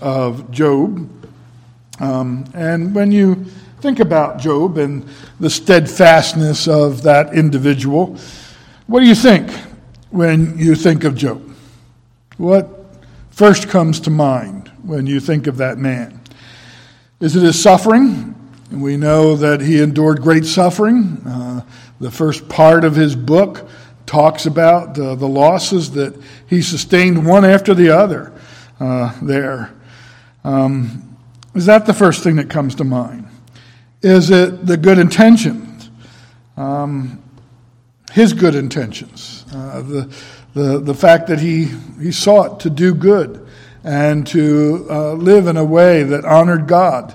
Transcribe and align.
of 0.00 0.50
Job. 0.50 1.10
Um, 2.00 2.44
and 2.54 2.94
when 2.94 3.10
you 3.10 3.44
think 3.80 4.00
about 4.00 4.38
Job 4.38 4.78
and 4.78 5.08
the 5.40 5.50
steadfastness 5.50 6.68
of 6.68 7.02
that 7.02 7.34
individual, 7.34 8.16
what 8.86 9.00
do 9.00 9.06
you 9.06 9.14
think 9.14 9.50
when 10.10 10.58
you 10.58 10.74
think 10.74 11.04
of 11.04 11.16
Job? 11.16 11.42
What 12.36 12.68
first 13.30 13.68
comes 13.68 14.00
to 14.00 14.10
mind 14.10 14.68
when 14.82 15.06
you 15.06 15.20
think 15.20 15.46
of 15.46 15.56
that 15.56 15.78
man? 15.78 16.20
Is 17.20 17.34
it 17.34 17.42
his 17.42 17.60
suffering? 17.60 18.34
We 18.70 18.96
know 18.96 19.34
that 19.36 19.60
he 19.60 19.82
endured 19.82 20.22
great 20.22 20.44
suffering. 20.44 21.20
Uh, 21.26 21.62
the 22.00 22.10
first 22.10 22.48
part 22.48 22.84
of 22.84 22.94
his 22.94 23.16
book 23.16 23.68
talks 24.06 24.46
about 24.46 24.98
uh, 24.98 25.14
the 25.16 25.28
losses 25.28 25.90
that 25.92 26.20
he 26.46 26.62
sustained 26.62 27.26
one 27.26 27.44
after 27.44 27.74
the 27.74 27.90
other 27.90 28.32
uh, 28.80 29.18
there. 29.22 29.74
Um, 30.44 31.16
is 31.54 31.66
that 31.66 31.86
the 31.86 31.94
first 31.94 32.22
thing 32.22 32.36
that 32.36 32.48
comes 32.48 32.76
to 32.76 32.84
mind? 32.84 33.26
Is 34.02 34.30
it 34.30 34.66
the 34.66 34.76
good 34.76 34.98
intentions? 34.98 35.90
Um, 36.56 37.22
his 38.12 38.32
good 38.32 38.54
intentions. 38.54 39.44
Uh, 39.52 39.82
the, 39.82 40.16
the, 40.54 40.78
the 40.80 40.94
fact 40.94 41.28
that 41.28 41.40
he, 41.40 41.66
he 42.00 42.12
sought 42.12 42.60
to 42.60 42.70
do 42.70 42.94
good 42.94 43.46
and 43.84 44.26
to 44.28 44.86
uh, 44.90 45.12
live 45.12 45.46
in 45.46 45.56
a 45.56 45.64
way 45.64 46.02
that 46.02 46.24
honored 46.24 46.66
God. 46.66 47.14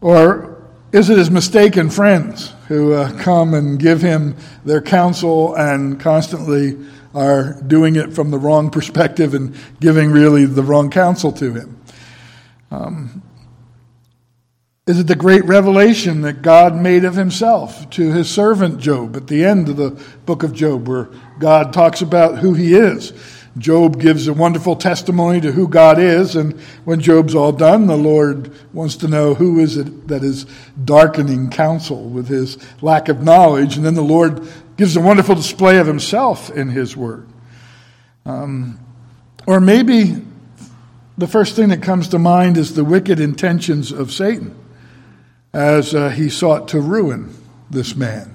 Or 0.00 0.62
is 0.92 1.10
it 1.10 1.18
his 1.18 1.30
mistaken 1.30 1.90
friends 1.90 2.52
who 2.68 2.92
uh, 2.92 3.16
come 3.18 3.54
and 3.54 3.78
give 3.78 4.02
him 4.02 4.36
their 4.64 4.80
counsel 4.80 5.54
and 5.54 6.00
constantly 6.00 6.76
are 7.16 7.54
doing 7.62 7.96
it 7.96 8.12
from 8.12 8.30
the 8.30 8.38
wrong 8.38 8.70
perspective 8.70 9.32
and 9.34 9.56
giving 9.80 10.12
really 10.12 10.44
the 10.44 10.62
wrong 10.62 10.90
counsel 10.90 11.32
to 11.32 11.54
him? 11.54 11.80
Um, 12.70 13.22
is 14.86 15.00
it 15.00 15.06
the 15.08 15.16
great 15.16 15.44
revelation 15.46 16.20
that 16.20 16.42
God 16.42 16.76
made 16.76 17.04
of 17.04 17.14
himself 17.14 17.88
to 17.90 18.12
his 18.12 18.30
servant 18.30 18.78
Job 18.78 19.16
at 19.16 19.26
the 19.26 19.44
end 19.44 19.68
of 19.68 19.76
the 19.76 20.00
book 20.26 20.42
of 20.42 20.52
Job, 20.52 20.86
where 20.86 21.08
God 21.40 21.72
talks 21.72 22.02
about 22.02 22.38
who 22.38 22.54
he 22.54 22.74
is? 22.74 23.12
Job 23.58 23.98
gives 23.98 24.28
a 24.28 24.34
wonderful 24.34 24.76
testimony 24.76 25.40
to 25.40 25.50
who 25.50 25.66
God 25.66 25.98
is, 25.98 26.36
and 26.36 26.60
when 26.84 27.00
Job's 27.00 27.34
all 27.34 27.52
done, 27.52 27.86
the 27.86 27.96
Lord 27.96 28.52
wants 28.74 28.96
to 28.96 29.08
know 29.08 29.34
who 29.34 29.58
is 29.58 29.78
it 29.78 30.08
that 30.08 30.22
is 30.22 30.44
darkening 30.84 31.48
counsel 31.48 32.04
with 32.10 32.28
his 32.28 32.58
lack 32.82 33.08
of 33.08 33.22
knowledge, 33.22 33.76
and 33.76 33.86
then 33.86 33.94
the 33.94 34.02
Lord 34.02 34.46
gives 34.76 34.96
a 34.96 35.00
wonderful 35.00 35.34
display 35.34 35.78
of 35.78 35.86
himself 35.86 36.50
in 36.50 36.68
his 36.68 36.96
word. 36.96 37.28
Um, 38.24 38.78
or 39.46 39.60
maybe 39.60 40.22
the 41.18 41.26
first 41.26 41.56
thing 41.56 41.68
that 41.68 41.82
comes 41.82 42.08
to 42.08 42.18
mind 42.18 42.56
is 42.56 42.74
the 42.74 42.84
wicked 42.84 43.20
intentions 43.20 43.92
of 43.92 44.12
Satan 44.12 44.54
as 45.52 45.94
uh, 45.94 46.10
he 46.10 46.28
sought 46.28 46.68
to 46.68 46.80
ruin 46.80 47.34
this 47.70 47.96
man 47.96 48.34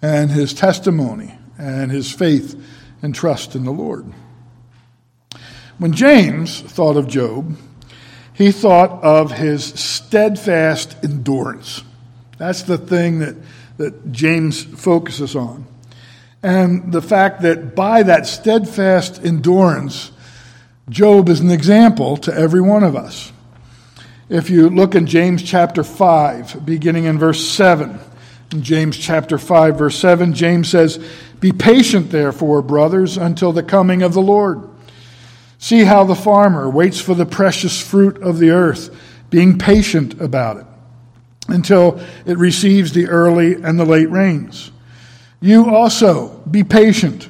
and 0.00 0.30
his 0.30 0.54
testimony 0.54 1.36
and 1.58 1.90
his 1.90 2.12
faith 2.12 2.62
and 3.02 3.14
trust 3.14 3.56
in 3.56 3.64
the 3.64 3.72
Lord. 3.72 4.06
When 5.78 5.92
James 5.92 6.60
thought 6.60 6.96
of 6.96 7.08
Job, 7.08 7.56
he 8.32 8.52
thought 8.52 9.02
of 9.02 9.32
his 9.32 9.64
steadfast 9.64 10.96
endurance. 11.02 11.82
That's 12.38 12.62
the 12.62 12.78
thing 12.78 13.18
that, 13.20 13.34
that 13.76 14.12
James 14.12 14.62
focuses 14.62 15.36
on. 15.36 15.66
And 16.42 16.92
the 16.92 17.02
fact 17.02 17.42
that 17.42 17.74
by 17.74 18.02
that 18.04 18.26
steadfast 18.26 19.24
endurance, 19.24 20.12
Job 20.88 21.28
is 21.28 21.40
an 21.40 21.50
example 21.50 22.16
to 22.18 22.32
every 22.32 22.60
one 22.60 22.84
of 22.84 22.94
us. 22.94 23.32
If 24.28 24.50
you 24.50 24.70
look 24.70 24.94
in 24.94 25.06
James 25.06 25.42
chapter 25.42 25.82
5, 25.82 26.64
beginning 26.64 27.04
in 27.04 27.18
verse 27.18 27.44
7, 27.44 27.98
in 28.52 28.62
James 28.62 28.96
chapter 28.96 29.38
5, 29.38 29.78
verse 29.78 29.98
7, 29.98 30.34
James 30.34 30.68
says, 30.68 31.04
Be 31.40 31.50
patient, 31.50 32.10
therefore, 32.10 32.62
brothers, 32.62 33.16
until 33.16 33.52
the 33.52 33.62
coming 33.62 34.02
of 34.02 34.14
the 34.14 34.22
Lord. 34.22 34.68
See 35.58 35.84
how 35.84 36.04
the 36.04 36.14
farmer 36.14 36.70
waits 36.70 37.00
for 37.00 37.14
the 37.14 37.26
precious 37.26 37.80
fruit 37.80 38.18
of 38.22 38.38
the 38.38 38.50
earth, 38.50 38.94
being 39.30 39.58
patient 39.58 40.20
about 40.20 40.58
it, 40.58 40.66
until 41.48 42.00
it 42.24 42.38
receives 42.38 42.92
the 42.92 43.06
early 43.08 43.54
and 43.54 43.78
the 43.78 43.84
late 43.84 44.10
rains. 44.10 44.70
You 45.40 45.74
also 45.74 46.38
be 46.50 46.64
patient. 46.64 47.28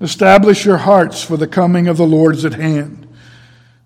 Establish 0.00 0.64
your 0.64 0.78
hearts, 0.78 1.22
for 1.22 1.36
the 1.36 1.46
coming 1.46 1.86
of 1.88 1.96
the 1.96 2.06
Lord 2.06 2.34
is 2.34 2.44
at 2.44 2.54
hand. 2.54 3.06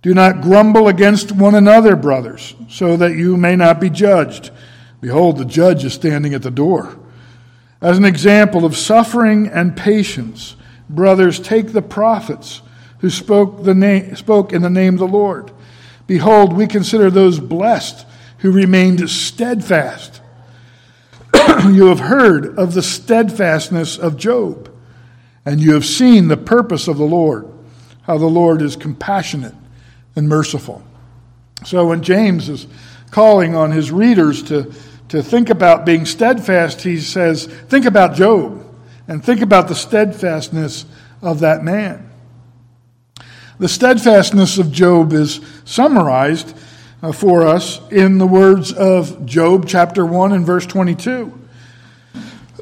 Do 0.02 0.14
not 0.14 0.42
grumble 0.42 0.86
against 0.86 1.32
one 1.32 1.54
another, 1.54 1.96
brothers, 1.96 2.54
so 2.68 2.96
that 2.96 3.16
you 3.16 3.36
may 3.36 3.56
not 3.56 3.80
be 3.80 3.90
judged. 3.90 4.50
Behold, 5.00 5.38
the 5.38 5.44
judge 5.44 5.84
is 5.84 5.94
standing 5.94 6.34
at 6.34 6.42
the 6.42 6.50
door. 6.50 6.98
As 7.80 7.98
an 7.98 8.04
example 8.04 8.64
of 8.64 8.76
suffering 8.76 9.48
and 9.48 9.76
patience, 9.76 10.56
brothers, 10.88 11.40
take 11.40 11.72
the 11.72 11.82
prophets 11.82 12.62
who 12.98 13.10
spoke, 13.10 13.64
the 13.64 13.74
name, 13.74 14.14
spoke 14.14 14.52
in 14.52 14.62
the 14.62 14.70
name 14.70 14.94
of 14.94 15.00
the 15.00 15.06
Lord. 15.06 15.50
Behold, 16.06 16.52
we 16.52 16.66
consider 16.66 17.10
those 17.10 17.40
blessed 17.40 18.06
who 18.44 18.52
remained 18.52 19.08
steadfast. 19.08 20.20
you 21.64 21.86
have 21.86 22.00
heard 22.00 22.58
of 22.58 22.74
the 22.74 22.82
steadfastness 22.82 23.96
of 23.96 24.18
Job, 24.18 24.70
and 25.46 25.62
you 25.62 25.72
have 25.72 25.86
seen 25.86 26.28
the 26.28 26.36
purpose 26.36 26.86
of 26.86 26.98
the 26.98 27.06
Lord, 27.06 27.48
how 28.02 28.18
the 28.18 28.26
Lord 28.26 28.60
is 28.60 28.76
compassionate 28.76 29.54
and 30.14 30.28
merciful. 30.28 30.82
So 31.64 31.86
when 31.86 32.02
James 32.02 32.50
is 32.50 32.66
calling 33.10 33.54
on 33.54 33.70
his 33.70 33.90
readers 33.90 34.42
to, 34.42 34.70
to 35.08 35.22
think 35.22 35.48
about 35.48 35.86
being 35.86 36.04
steadfast, 36.04 36.82
he 36.82 37.00
says, 37.00 37.46
Think 37.46 37.86
about 37.86 38.14
Job 38.14 38.62
and 39.08 39.24
think 39.24 39.40
about 39.40 39.68
the 39.68 39.74
steadfastness 39.74 40.84
of 41.22 41.40
that 41.40 41.64
man. 41.64 42.10
The 43.58 43.70
steadfastness 43.70 44.58
of 44.58 44.70
Job 44.70 45.14
is 45.14 45.40
summarized 45.64 46.54
Uh, 47.04 47.12
for 47.12 47.46
us 47.46 47.86
in 47.90 48.16
the 48.16 48.26
words 48.26 48.72
of 48.72 49.26
Job 49.26 49.68
chapter 49.68 50.06
1 50.06 50.32
and 50.32 50.46
verse 50.46 50.64
22. 50.64 51.38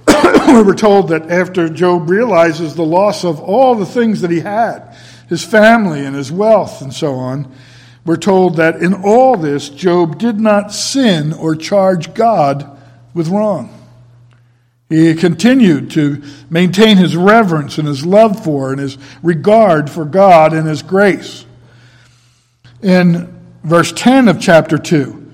we 0.48 0.62
were 0.64 0.74
told 0.74 1.10
that 1.10 1.30
after 1.30 1.68
Job 1.68 2.10
realizes 2.10 2.74
the 2.74 2.84
loss 2.84 3.24
of 3.24 3.38
all 3.38 3.76
the 3.76 3.86
things 3.86 4.20
that 4.22 4.32
he 4.32 4.40
had, 4.40 4.96
his 5.28 5.44
family 5.44 6.04
and 6.04 6.16
his 6.16 6.32
wealth 6.32 6.82
and 6.82 6.92
so 6.92 7.14
on, 7.14 7.54
we're 8.04 8.16
told 8.16 8.56
that 8.56 8.82
in 8.82 8.94
all 8.94 9.36
this, 9.36 9.68
Job 9.68 10.18
did 10.18 10.40
not 10.40 10.72
sin 10.72 11.32
or 11.32 11.54
charge 11.54 12.12
God 12.12 12.68
with 13.14 13.28
wrong. 13.28 13.72
He 14.88 15.14
continued 15.14 15.92
to 15.92 16.20
maintain 16.50 16.96
his 16.96 17.16
reverence 17.16 17.78
and 17.78 17.86
his 17.86 18.04
love 18.04 18.42
for 18.42 18.72
and 18.72 18.80
his 18.80 18.98
regard 19.22 19.88
for 19.88 20.04
God 20.04 20.52
and 20.52 20.66
his 20.66 20.82
grace. 20.82 21.46
In 22.82 23.31
verse 23.62 23.92
10 23.92 24.28
of 24.28 24.40
chapter 24.40 24.78
2, 24.78 25.30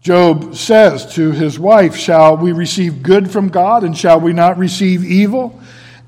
Job 0.00 0.56
says 0.56 1.14
to 1.14 1.30
his 1.30 1.58
wife, 1.58 1.94
Shall 1.96 2.36
we 2.36 2.52
receive 2.52 3.02
good 3.02 3.30
from 3.30 3.48
God 3.48 3.84
and 3.84 3.96
shall 3.96 4.20
we 4.20 4.32
not 4.32 4.58
receive 4.58 5.04
evil? 5.04 5.60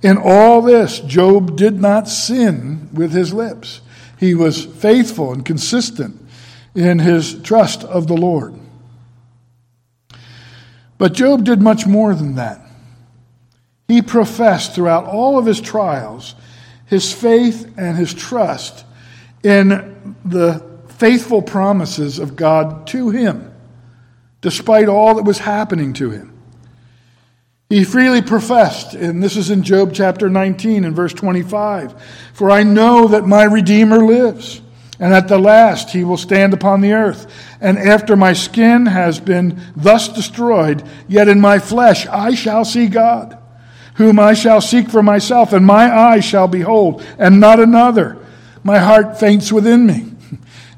In 0.02 0.18
all 0.18 0.62
this, 0.62 1.00
Job 1.00 1.56
did 1.56 1.80
not 1.80 2.08
sin 2.08 2.90
with 2.92 3.12
his 3.12 3.32
lips. 3.32 3.80
He 4.18 4.34
was 4.34 4.64
faithful 4.64 5.32
and 5.32 5.44
consistent 5.44 6.20
in 6.74 6.98
his 6.98 7.40
trust 7.42 7.84
of 7.84 8.08
the 8.08 8.16
Lord. 8.16 8.54
But 10.98 11.12
Job 11.12 11.44
did 11.44 11.62
much 11.62 11.86
more 11.86 12.14
than 12.14 12.34
that. 12.34 12.60
He 13.86 14.02
professed 14.02 14.74
throughout 14.74 15.04
all 15.04 15.38
of 15.38 15.46
his 15.46 15.60
trials 15.60 16.34
his 16.86 17.12
faith 17.12 17.72
and 17.76 17.96
his 17.96 18.12
trust 18.12 18.84
in 19.42 20.14
the 20.24 20.73
faithful 20.98 21.42
promises 21.42 22.18
of 22.18 22.36
God 22.36 22.86
to 22.88 23.10
him, 23.10 23.52
despite 24.40 24.88
all 24.88 25.14
that 25.14 25.24
was 25.24 25.38
happening 25.38 25.92
to 25.94 26.10
him. 26.10 26.32
He 27.68 27.84
freely 27.84 28.22
professed, 28.22 28.94
and 28.94 29.22
this 29.22 29.36
is 29.36 29.50
in 29.50 29.62
Job 29.62 29.92
chapter 29.92 30.28
19 30.28 30.84
and 30.84 30.94
verse 30.94 31.12
25 31.12 31.94
For 32.34 32.50
I 32.50 32.62
know 32.62 33.08
that 33.08 33.26
my 33.26 33.44
Redeemer 33.44 34.04
lives, 34.04 34.60
and 35.00 35.12
at 35.12 35.28
the 35.28 35.38
last 35.38 35.90
he 35.90 36.04
will 36.04 36.16
stand 36.16 36.52
upon 36.52 36.80
the 36.80 36.92
earth. 36.92 37.26
And 37.60 37.78
after 37.78 38.16
my 38.16 38.32
skin 38.32 38.86
has 38.86 39.18
been 39.18 39.60
thus 39.74 40.08
destroyed, 40.08 40.86
yet 41.08 41.28
in 41.28 41.40
my 41.40 41.58
flesh 41.58 42.06
I 42.06 42.34
shall 42.34 42.64
see 42.64 42.86
God 42.86 43.40
whom 43.94 44.18
I 44.18 44.34
shall 44.34 44.60
seek 44.60 44.88
for 44.88 45.02
myself, 45.02 45.52
and 45.52 45.64
my 45.64 45.92
eyes 45.92 46.24
shall 46.24 46.48
behold, 46.48 47.04
and 47.18 47.40
not 47.40 47.60
another. 47.60 48.18
My 48.62 48.78
heart 48.78 49.18
faints 49.18 49.52
within 49.52 49.86
me. 49.86 50.13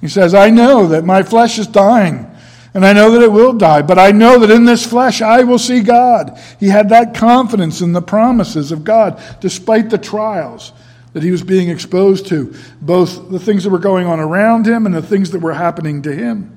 He 0.06 0.11
says, 0.11 0.35
I 0.35 0.50
know 0.50 0.87
that 0.87 1.05
my 1.05 1.25
flesh 1.25 1.58
is 1.58 1.67
dying, 1.67 2.31
and 2.75 2.87
I 2.87 2.93
know 2.93 3.11
that 3.11 3.23
it 3.23 3.32
will 3.32 3.55
die, 3.55 3.82
but 3.82 3.99
I 3.99 4.12
know 4.12 4.38
that 4.38 4.53
in 4.53 4.64
this 4.64 4.87
flesh 4.87 5.20
I 5.20 5.43
will 5.43 5.58
see 5.58 5.81
God. 5.81 6.41
He 6.61 6.69
had 6.69 6.91
that 6.91 7.17
confidence 7.17 7.81
in 7.81 7.93
the 7.93 8.00
promises 8.00 8.70
of 8.70 8.85
God, 8.85 9.20
despite 9.41 9.91
the 9.91 9.99
trials 9.99 10.73
that 11.12 11.25
he 11.25 11.32
was 11.32 11.43
being 11.43 11.70
exposed 11.70 12.29
to, 12.29 12.55
both 12.81 13.31
the 13.31 13.41
things 13.41 13.64
that 13.64 13.70
were 13.70 13.81
going 13.81 14.06
on 14.06 14.20
around 14.20 14.64
him 14.64 14.87
and 14.87 14.94
the 14.94 15.03
things 15.03 15.32
that 15.32 15.41
were 15.41 15.55
happening 15.55 16.03
to 16.03 16.14
him. 16.14 16.56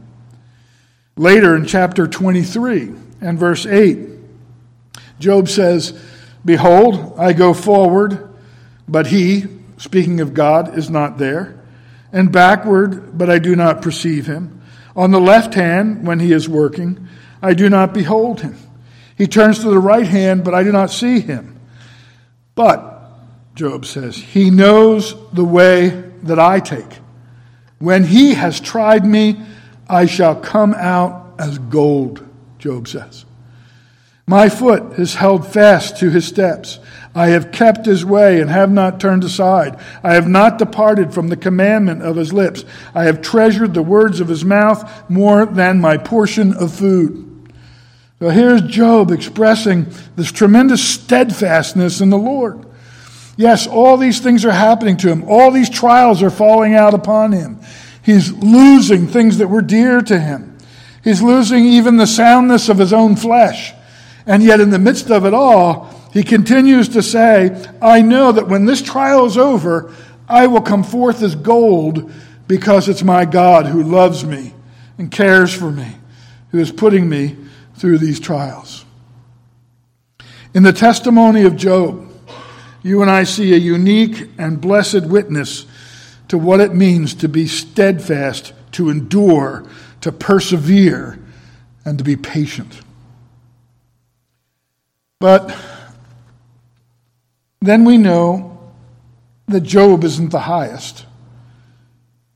Later 1.17 1.55
in 1.55 1.65
chapter 1.65 2.05
23 2.05 2.93
and 3.19 3.39
verse 3.39 3.65
8, 3.65 4.09
Job 5.19 5.49
says, 5.49 5.99
Behold, 6.45 7.15
I 7.17 7.33
go 7.33 7.55
forward, 7.55 8.29
but 8.87 9.07
he, 9.07 9.45
speaking 9.77 10.19
of 10.19 10.35
God, 10.35 10.77
is 10.77 10.91
not 10.91 11.17
there, 11.17 11.58
and 12.11 12.31
backward, 12.31 13.17
but 13.17 13.29
I 13.29 13.39
do 13.39 13.55
not 13.55 13.81
perceive 13.81 14.25
him. 14.25 14.61
On 14.95 15.11
the 15.11 15.19
left 15.21 15.53
hand, 15.53 16.05
when 16.05 16.19
he 16.19 16.31
is 16.31 16.49
working, 16.49 17.07
I 17.41 17.53
do 17.53 17.69
not 17.69 17.93
behold 17.93 18.41
him. 18.41 18.57
He 19.17 19.27
turns 19.27 19.59
to 19.59 19.69
the 19.69 19.79
right 19.79 20.07
hand, 20.07 20.43
but 20.43 20.53
I 20.53 20.63
do 20.63 20.71
not 20.71 20.91
see 20.91 21.19
him. 21.19 21.59
But 22.55 22.99
Job 23.55 23.85
says. 23.85 24.15
He 24.15 24.49
knows 24.49 25.15
the 25.33 25.43
way 25.43 25.89
that 26.23 26.39
I 26.39 26.59
take. 26.59 26.99
When 27.77 28.03
he 28.03 28.33
has 28.33 28.59
tried 28.59 29.05
me, 29.05 29.41
I 29.87 30.05
shall 30.05 30.35
come 30.35 30.73
out 30.73 31.35
as 31.39 31.57
gold, 31.57 32.25
Job 32.57 32.87
says. 32.87 33.25
My 34.27 34.47
foot 34.47 34.99
is 34.99 35.15
held 35.15 35.51
fast 35.51 35.97
to 35.97 36.09
his 36.09 36.25
steps. 36.25 36.79
I 37.19 37.31
have 37.31 37.51
kept 37.51 37.85
his 37.85 38.05
way 38.05 38.39
and 38.39 38.49
have 38.49 38.71
not 38.71 39.01
turned 39.01 39.25
aside. 39.25 39.77
I 40.01 40.13
have 40.13 40.29
not 40.29 40.57
departed 40.57 41.13
from 41.13 41.27
the 41.27 41.35
commandment 41.35 42.01
of 42.01 42.15
his 42.15 42.31
lips. 42.31 42.63
I 42.95 43.03
have 43.03 43.21
treasured 43.21 43.73
the 43.73 43.83
words 43.83 44.21
of 44.21 44.29
his 44.29 44.45
mouth 44.45 45.09
more 45.09 45.45
than 45.45 45.81
my 45.81 45.97
portion 45.97 46.53
of 46.53 46.73
food. 46.73 47.51
So 48.19 48.29
here's 48.29 48.61
Job 48.61 49.11
expressing 49.11 49.87
this 50.15 50.31
tremendous 50.31 50.81
steadfastness 50.81 51.99
in 51.99 52.09
the 52.09 52.17
Lord. 52.17 52.65
Yes, 53.35 53.67
all 53.67 53.97
these 53.97 54.21
things 54.21 54.45
are 54.45 54.51
happening 54.51 54.95
to 54.99 55.09
him. 55.09 55.25
All 55.25 55.51
these 55.51 55.69
trials 55.69 56.23
are 56.23 56.29
falling 56.29 56.73
out 56.73 56.93
upon 56.93 57.33
him. 57.33 57.59
He's 58.01 58.31
losing 58.31 59.07
things 59.07 59.39
that 59.39 59.49
were 59.49 59.61
dear 59.61 59.99
to 60.03 60.17
him. 60.17 60.57
He's 61.03 61.21
losing 61.21 61.65
even 61.65 61.97
the 61.97 62.07
soundness 62.07 62.69
of 62.69 62.77
his 62.77 62.93
own 62.93 63.17
flesh. 63.17 63.73
And 64.25 64.41
yet, 64.41 64.61
in 64.61 64.69
the 64.69 64.79
midst 64.79 65.11
of 65.11 65.25
it 65.25 65.33
all, 65.33 65.98
he 66.11 66.23
continues 66.23 66.89
to 66.89 67.03
say, 67.03 67.67
I 67.81 68.01
know 68.01 68.31
that 68.31 68.47
when 68.47 68.65
this 68.65 68.81
trial 68.81 69.25
is 69.25 69.37
over, 69.37 69.93
I 70.27 70.47
will 70.47 70.61
come 70.61 70.83
forth 70.83 71.21
as 71.21 71.35
gold 71.35 72.11
because 72.47 72.89
it's 72.89 73.03
my 73.03 73.25
God 73.25 73.67
who 73.67 73.83
loves 73.83 74.25
me 74.25 74.53
and 74.97 75.11
cares 75.11 75.53
for 75.53 75.71
me, 75.71 75.95
who 76.51 76.59
is 76.59 76.71
putting 76.71 77.07
me 77.07 77.37
through 77.75 77.99
these 77.99 78.19
trials. 78.19 78.85
In 80.53 80.63
the 80.63 80.73
testimony 80.73 81.43
of 81.43 81.55
Job, 81.55 82.11
you 82.81 83.01
and 83.01 83.11
I 83.11 83.23
see 83.23 83.53
a 83.53 83.57
unique 83.57 84.29
and 84.37 84.59
blessed 84.59 85.05
witness 85.05 85.67
to 86.27 86.37
what 86.37 86.59
it 86.59 86.73
means 86.73 87.13
to 87.15 87.27
be 87.27 87.47
steadfast, 87.47 88.53
to 88.73 88.89
endure, 88.89 89.65
to 90.01 90.11
persevere, 90.11 91.19
and 91.85 91.97
to 91.97 92.03
be 92.03 92.15
patient. 92.15 92.81
But 95.19 95.55
then 97.61 97.85
we 97.85 97.97
know 97.97 98.57
that 99.47 99.61
Job 99.61 100.03
isn't 100.03 100.29
the 100.29 100.39
highest 100.39 101.05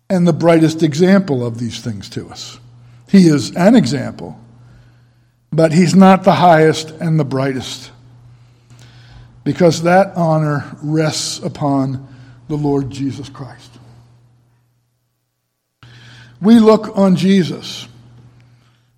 and 0.09 0.27
the 0.27 0.33
brightest 0.33 0.83
example 0.83 1.45
of 1.45 1.59
these 1.59 1.81
things 1.81 2.09
to 2.09 2.29
us. 2.29 2.59
He 3.07 3.27
is 3.27 3.55
an 3.55 3.75
example, 3.75 4.39
but 5.51 5.71
he's 5.71 5.95
not 5.95 6.23
the 6.23 6.33
highest 6.33 6.89
and 6.89 7.19
the 7.19 7.25
brightest 7.25 7.91
because 9.43 9.83
that 9.83 10.15
honor 10.15 10.75
rests 10.81 11.39
upon 11.39 12.07
the 12.47 12.55
Lord 12.55 12.89
Jesus 12.89 13.29
Christ. 13.29 13.71
We 16.41 16.59
look 16.59 16.97
on 16.97 17.15
Jesus. 17.15 17.87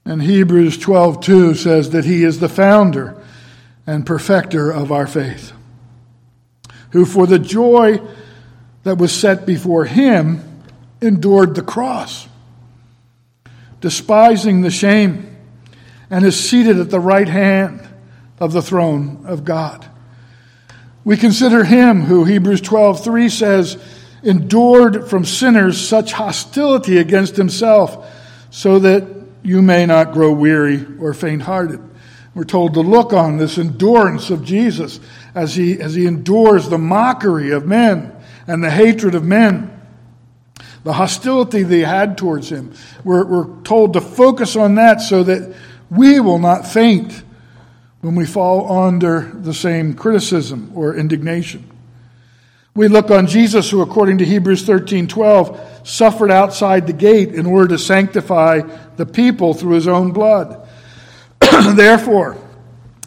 And 0.03 0.21
Hebrews 0.21 0.77
12:2 0.77 1.55
says 1.55 1.91
that 1.91 2.05
he 2.05 2.23
is 2.23 2.39
the 2.39 2.49
founder 2.49 3.15
and 3.87 4.05
perfecter 4.05 4.71
of 4.71 4.91
our 4.91 5.07
faith, 5.07 5.51
who 6.95 7.03
for 7.03 7.27
the 7.27 7.37
joy 7.37 7.99
that 8.83 8.97
was 8.97 9.11
set 9.11 9.45
before 9.45 9.83
him 9.83 10.39
endured 11.01 11.53
the 11.53 11.61
cross, 11.61 12.25
despising 13.81 14.61
the 14.61 14.71
shame, 14.71 15.35
and 16.09 16.23
is 16.23 16.39
seated 16.39 16.79
at 16.79 16.89
the 16.89 16.99
right 17.01 17.27
hand 17.27 17.85
of 18.39 18.53
the 18.53 18.61
throne 18.61 19.25
of 19.25 19.43
God. 19.43 19.85
We 21.03 21.17
consider 21.17 21.65
him 21.65 22.03
who 22.03 22.23
Hebrews 22.23 22.61
12:3 22.61 23.27
says 23.29 23.75
endured 24.23 25.09
from 25.09 25.25
sinners 25.25 25.85
such 25.85 26.13
hostility 26.13 26.97
against 26.97 27.35
himself 27.35 28.09
so 28.51 28.79
that 28.79 29.05
you 29.43 29.61
may 29.61 29.85
not 29.85 30.13
grow 30.13 30.31
weary 30.31 30.85
or 31.01 31.13
faint-hearted. 31.13 31.81
We're 32.33 32.45
told 32.45 32.73
to 32.75 32.79
look 32.79 33.11
on 33.11 33.35
this 33.35 33.57
endurance 33.57 34.29
of 34.29 34.45
Jesus 34.45 35.01
as 35.35 35.55
he, 35.55 35.79
as 35.79 35.93
he 35.93 36.07
endures 36.07 36.69
the 36.69 36.77
mockery 36.77 37.51
of 37.51 37.67
men 37.67 38.15
and 38.47 38.63
the 38.63 38.71
hatred 38.71 39.13
of 39.13 39.23
men, 39.23 39.71
the 40.83 40.93
hostility 40.93 41.63
they 41.63 41.81
had 41.81 42.17
towards 42.17 42.49
him. 42.49 42.73
We're, 43.03 43.25
we're 43.25 43.61
told 43.63 43.93
to 43.93 44.01
focus 44.01 44.55
on 44.55 44.75
that 44.75 45.01
so 45.01 45.23
that 45.23 45.55
we 45.89 46.19
will 46.19 46.39
not 46.39 46.65
faint 46.65 47.23
when 48.01 48.15
we 48.15 48.25
fall 48.25 48.83
under 48.83 49.31
the 49.33 49.53
same 49.53 49.93
criticism 49.93 50.71
or 50.75 50.95
indignation. 50.95 51.69
We 52.75 52.87
look 52.87 53.09
on 53.09 53.25
Jesus, 53.27 53.69
who, 53.69 53.81
according 53.81 54.19
to 54.19 54.25
Hebrews 54.25 54.63
13 54.65 55.07
12, 55.07 55.87
suffered 55.87 56.29
outside 56.29 56.87
the 56.87 56.93
gate 56.93 57.33
in 57.33 57.45
order 57.45 57.69
to 57.69 57.77
sanctify 57.79 58.61
the 58.97 59.05
people 59.05 59.53
through 59.53 59.75
his 59.75 59.87
own 59.87 60.11
blood. 60.11 60.67
Therefore, 61.39 62.37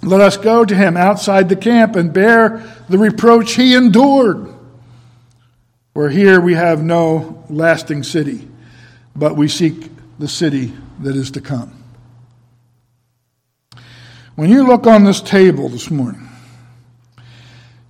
let 0.02 0.20
us 0.20 0.36
go 0.36 0.64
to 0.64 0.74
him 0.74 0.96
outside 0.96 1.48
the 1.48 1.56
camp 1.56 1.96
and 1.96 2.12
bear 2.12 2.62
the 2.88 2.98
reproach 2.98 3.54
he 3.54 3.74
endured. 3.74 4.54
For 5.94 6.08
here 6.08 6.40
we 6.40 6.54
have 6.54 6.82
no 6.82 7.44
lasting 7.50 8.04
city, 8.04 8.48
but 9.16 9.36
we 9.36 9.48
seek 9.48 9.90
the 10.18 10.28
city 10.28 10.72
that 11.00 11.16
is 11.16 11.32
to 11.32 11.40
come. 11.40 11.74
When 14.36 14.50
you 14.50 14.64
look 14.64 14.86
on 14.86 15.04
this 15.04 15.20
table 15.20 15.68
this 15.68 15.90
morning, 15.90 16.28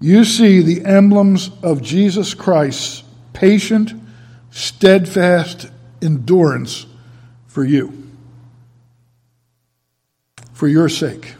you 0.00 0.24
see 0.24 0.62
the 0.62 0.86
emblems 0.86 1.50
of 1.62 1.82
Jesus 1.82 2.32
Christ's 2.32 3.02
patient, 3.34 3.92
steadfast 4.50 5.68
endurance 6.00 6.86
for 7.46 7.64
you, 7.64 8.10
for 10.54 10.68
your 10.68 10.88
sake. 10.88 11.34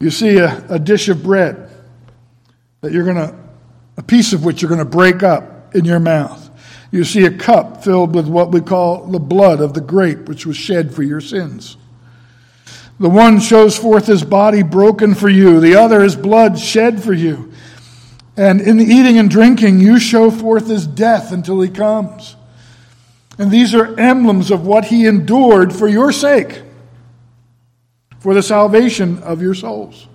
You 0.00 0.10
see 0.10 0.38
a, 0.38 0.64
a 0.68 0.78
dish 0.78 1.08
of 1.08 1.22
bread 1.22 1.70
that 2.80 2.92
you're 2.92 3.04
going 3.04 3.16
to, 3.16 3.34
a 3.96 4.02
piece 4.02 4.32
of 4.32 4.44
which 4.44 4.62
you're 4.62 4.68
going 4.68 4.78
to 4.78 4.84
break 4.84 5.22
up 5.22 5.74
in 5.74 5.84
your 5.84 5.98
mouth. 5.98 6.44
You 6.90 7.04
see 7.04 7.26
a 7.26 7.36
cup 7.36 7.84
filled 7.84 8.14
with 8.14 8.28
what 8.28 8.50
we 8.50 8.60
call 8.60 9.06
the 9.06 9.18
blood 9.18 9.60
of 9.60 9.74
the 9.74 9.80
grape, 9.80 10.28
which 10.28 10.46
was 10.46 10.56
shed 10.56 10.94
for 10.94 11.02
your 11.02 11.20
sins. 11.20 11.76
The 13.00 13.08
one 13.08 13.40
shows 13.40 13.76
forth 13.76 14.06
his 14.06 14.24
body 14.24 14.62
broken 14.62 15.14
for 15.14 15.28
you, 15.28 15.60
the 15.60 15.76
other 15.76 16.02
his 16.02 16.16
blood 16.16 16.58
shed 16.58 17.02
for 17.02 17.12
you. 17.12 17.52
And 18.36 18.60
in 18.60 18.76
the 18.76 18.84
eating 18.84 19.18
and 19.18 19.30
drinking, 19.30 19.80
you 19.80 19.98
show 19.98 20.30
forth 20.30 20.68
his 20.68 20.86
death 20.86 21.32
until 21.32 21.60
he 21.60 21.68
comes. 21.68 22.36
And 23.36 23.50
these 23.50 23.74
are 23.74 23.98
emblems 23.98 24.50
of 24.50 24.66
what 24.66 24.86
he 24.86 25.06
endured 25.06 25.72
for 25.72 25.88
your 25.88 26.12
sake, 26.12 26.62
for 28.18 28.34
the 28.34 28.42
salvation 28.42 29.22
of 29.22 29.40
your 29.40 29.54
souls. 29.54 30.06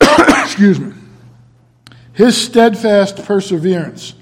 Excuse 0.00 0.78
me. 0.78 0.92
His 2.12 2.36
steadfast 2.36 3.24
perseverance 3.24 4.14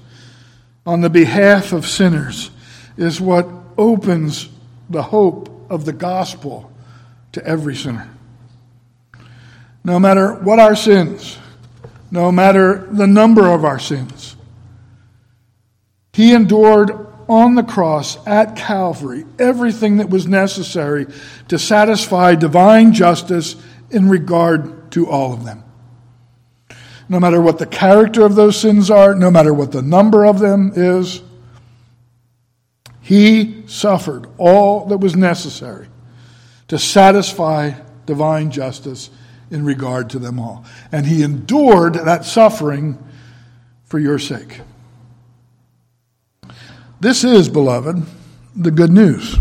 on 0.85 1.01
the 1.01 1.09
behalf 1.09 1.73
of 1.73 1.87
sinners 1.87 2.51
is 2.95 3.19
what 3.19 3.47
opens 3.77 4.49
the 4.89 5.01
hope 5.01 5.49
of 5.69 5.85
the 5.85 5.93
gospel 5.93 6.71
to 7.33 7.45
every 7.45 7.75
sinner. 7.75 8.09
No 9.83 9.99
matter 9.99 10.33
what 10.33 10.59
our 10.59 10.75
sins, 10.75 11.37
no 12.11 12.31
matter 12.31 12.87
the 12.91 13.07
number 13.07 13.47
of 13.47 13.65
our 13.65 13.79
sins, 13.79 14.35
he 16.13 16.33
endured 16.33 17.06
on 17.29 17.55
the 17.55 17.63
cross 17.63 18.17
at 18.25 18.55
Calvary 18.55 19.25
everything 19.37 19.97
that 19.97 20.09
was 20.09 20.27
necessary 20.27 21.07
to 21.47 21.59
satisfy 21.59 22.35
divine 22.35 22.93
justice 22.93 23.55
in 23.91 24.09
regard 24.09 24.91
to 24.91 25.07
all 25.07 25.33
of 25.33 25.43
them. 25.43 25.63
No 27.09 27.19
matter 27.19 27.41
what 27.41 27.57
the 27.57 27.65
character 27.65 28.25
of 28.25 28.35
those 28.35 28.59
sins 28.59 28.91
are, 28.91 29.15
no 29.15 29.31
matter 29.31 29.53
what 29.53 29.71
the 29.71 29.81
number 29.81 30.25
of 30.25 30.39
them 30.39 30.73
is, 30.75 31.21
he 33.01 33.63
suffered 33.67 34.27
all 34.37 34.85
that 34.87 34.97
was 34.97 35.15
necessary 35.15 35.87
to 36.67 36.77
satisfy 36.77 37.71
divine 38.05 38.51
justice 38.51 39.09
in 39.49 39.63
regard 39.63 40.09
to 40.09 40.19
them 40.19 40.39
all. 40.39 40.65
And 40.91 41.05
he 41.05 41.23
endured 41.23 41.93
that 41.93 42.25
suffering 42.25 42.97
for 43.85 43.99
your 43.99 44.19
sake. 44.19 44.59
This 46.99 47.23
is, 47.23 47.47
beloved, 47.47 48.03
the 48.55 48.71
good 48.71 48.91
news. 48.91 49.37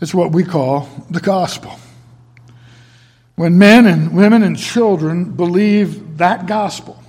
It's 0.00 0.14
what 0.14 0.32
we 0.32 0.44
call 0.44 0.88
the 1.10 1.20
gospel. 1.20 1.78
When 3.36 3.58
men 3.58 3.86
and 3.86 4.14
women 4.14 4.42
and 4.42 4.58
children 4.58 5.32
believe 5.32 6.18
that 6.18 6.46
gospel, 6.46 7.02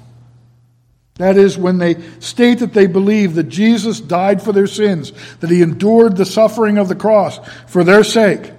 that 1.16 1.36
is, 1.36 1.58
when 1.58 1.78
they 1.78 2.00
state 2.20 2.60
that 2.60 2.74
they 2.74 2.88
believe 2.88 3.36
that 3.36 3.50
Jesus 3.50 4.00
died 4.00 4.42
for 4.42 4.54
their 4.54 4.68
sins, 4.68 5.12
that 5.40 5.50
he 5.50 5.62
endured 5.62 6.16
the 6.16 6.26
suffering 6.26 6.78
of 6.78 6.88
the 6.88 6.96
cross 6.96 7.40
for 7.66 7.84
their 7.84 8.04
sake, 8.04 8.52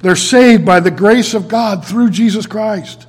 they're 0.00 0.16
saved 0.16 0.64
by 0.64 0.80
the 0.80 0.90
grace 0.90 1.34
of 1.34 1.46
God 1.46 1.84
through 1.86 2.10
Jesus 2.10 2.46
Christ. 2.46 3.06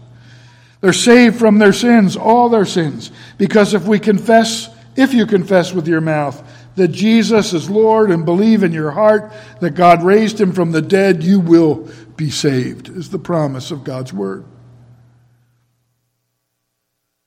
They're 0.81 0.93
saved 0.93 1.37
from 1.37 1.57
their 1.57 1.73
sins, 1.73 2.17
all 2.17 2.49
their 2.49 2.65
sins, 2.65 3.11
because 3.37 3.73
if 3.73 3.85
we 3.85 3.97
confess, 3.97 4.69
if 4.95 5.13
you 5.13 5.25
confess 5.25 5.73
with 5.73 5.87
your 5.87 6.01
mouth 6.01 6.41
that 6.75 6.89
Jesus 6.89 7.53
is 7.53 7.69
Lord 7.69 8.11
and 8.11 8.25
believe 8.25 8.63
in 8.63 8.71
your 8.71 8.91
heart 8.91 9.31
that 9.59 9.71
God 9.71 10.03
raised 10.03 10.39
him 10.39 10.51
from 10.51 10.71
the 10.71 10.81
dead, 10.81 11.23
you 11.23 11.39
will 11.39 11.89
be 12.15 12.29
saved, 12.29 12.89
is 12.89 13.09
the 13.09 13.19
promise 13.19 13.71
of 13.71 13.83
God's 13.83 14.13
word. 14.13 14.45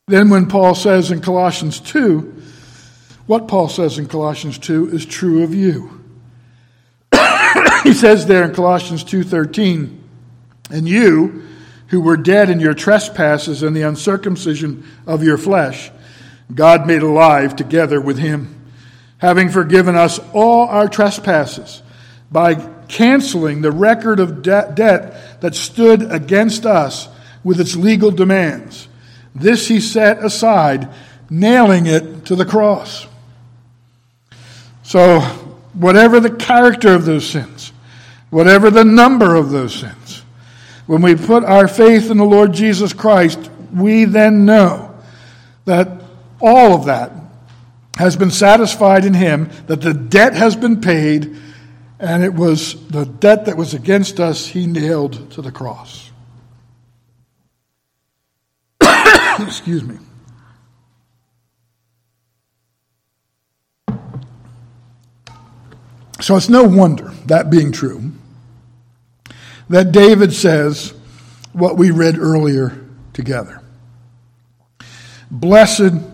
Then, 0.06 0.28
when 0.28 0.46
Paul 0.46 0.74
says 0.74 1.10
in 1.10 1.22
Colossians 1.22 1.80
2, 1.80 2.42
what 3.26 3.48
Paul 3.48 3.68
says 3.68 3.98
in 3.98 4.06
Colossians 4.06 4.58
2 4.58 4.90
is 4.90 5.06
true 5.06 5.42
of 5.42 5.54
you. 5.54 6.04
he 7.82 7.94
says 7.94 8.26
there 8.26 8.44
in 8.44 8.54
Colossians 8.54 9.02
2:13, 9.02 9.98
"And 10.70 10.86
you 10.86 11.42
who 11.88 12.00
were 12.00 12.16
dead 12.16 12.50
in 12.50 12.60
your 12.60 12.74
trespasses 12.74 13.62
and 13.62 13.74
the 13.74 13.82
uncircumcision 13.82 14.84
of 15.06 15.22
your 15.22 15.38
flesh, 15.38 15.90
God 16.52 16.86
made 16.86 17.02
alive 17.02 17.56
together 17.56 18.00
with 18.00 18.18
him, 18.18 18.54
having 19.18 19.48
forgiven 19.48 19.94
us 19.94 20.18
all 20.32 20.68
our 20.68 20.88
trespasses 20.88 21.82
by 22.30 22.54
canceling 22.88 23.62
the 23.62 23.72
record 23.72 24.20
of 24.20 24.42
de- 24.42 24.72
debt 24.74 25.40
that 25.40 25.54
stood 25.54 26.10
against 26.12 26.66
us 26.66 27.08
with 27.42 27.60
its 27.60 27.76
legal 27.76 28.10
demands." 28.10 28.88
This 29.34 29.68
he 29.68 29.80
set 29.80 30.22
aside, 30.22 30.88
nailing 31.28 31.86
it 31.86 32.24
to 32.26 32.36
the 32.36 32.44
cross. 32.44 33.06
So, 34.82 35.20
whatever 35.72 36.20
the 36.20 36.30
character 36.30 36.94
of 36.94 37.04
those 37.04 37.26
sins, 37.26 37.72
whatever 38.30 38.70
the 38.70 38.84
number 38.84 39.34
of 39.34 39.50
those 39.50 39.74
sins, 39.74 40.22
when 40.86 41.02
we 41.02 41.14
put 41.14 41.42
our 41.44 41.66
faith 41.66 42.10
in 42.10 42.18
the 42.18 42.24
Lord 42.24 42.52
Jesus 42.52 42.92
Christ, 42.92 43.38
we 43.74 44.04
then 44.04 44.44
know 44.44 44.90
that 45.64 45.88
all 46.44 46.74
of 46.74 46.84
that 46.84 47.10
has 47.96 48.16
been 48.16 48.30
satisfied 48.30 49.04
in 49.04 49.14
Him, 49.14 49.50
that 49.66 49.80
the 49.80 49.94
debt 49.94 50.34
has 50.34 50.54
been 50.54 50.80
paid, 50.80 51.36
and 51.98 52.22
it 52.22 52.34
was 52.34 52.86
the 52.88 53.06
debt 53.06 53.46
that 53.46 53.56
was 53.56 53.72
against 53.72 54.20
us, 54.20 54.46
He 54.46 54.66
nailed 54.66 55.30
to 55.32 55.42
the 55.42 55.50
cross. 55.50 56.10
Excuse 59.40 59.82
me. 59.82 59.98
So 66.20 66.36
it's 66.36 66.48
no 66.48 66.64
wonder, 66.64 67.12
that 67.26 67.50
being 67.50 67.72
true, 67.72 68.12
that 69.68 69.92
David 69.92 70.32
says 70.32 70.94
what 71.52 71.76
we 71.76 71.90
read 71.90 72.18
earlier 72.18 72.86
together. 73.12 73.62
Blessed 75.30 76.13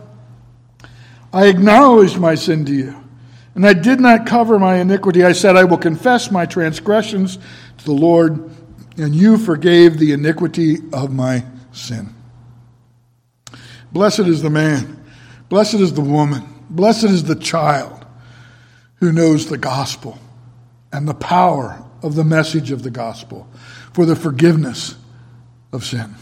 I 1.33 1.47
acknowledged 1.47 2.17
my 2.17 2.35
sin 2.35 2.65
to 2.65 2.73
you, 2.73 3.03
and 3.55 3.65
I 3.65 3.73
did 3.73 3.99
not 3.99 4.25
cover 4.25 4.59
my 4.59 4.77
iniquity. 4.77 5.23
I 5.23 5.31
said, 5.31 5.55
I 5.55 5.63
will 5.63 5.77
confess 5.77 6.31
my 6.31 6.45
transgressions 6.45 7.37
to 7.77 7.85
the 7.85 7.93
Lord, 7.93 8.51
and 8.97 9.15
you 9.15 9.37
forgave 9.37 9.97
the 9.97 10.11
iniquity 10.11 10.77
of 10.91 11.13
my 11.13 11.45
sin. 11.71 12.13
Blessed 13.91 14.19
is 14.19 14.41
the 14.41 14.49
man, 14.49 15.03
blessed 15.49 15.75
is 15.75 15.93
the 15.93 16.01
woman, 16.01 16.43
blessed 16.69 17.05
is 17.05 17.23
the 17.23 17.35
child 17.35 18.05
who 18.95 19.11
knows 19.11 19.47
the 19.47 19.57
gospel 19.57 20.19
and 20.93 21.07
the 21.07 21.13
power 21.13 21.83
of 22.03 22.15
the 22.15 22.23
message 22.23 22.71
of 22.71 22.83
the 22.83 22.89
gospel 22.89 23.47
for 23.93 24.05
the 24.05 24.15
forgiveness 24.15 24.95
of 25.73 25.85
sin. 25.85 26.15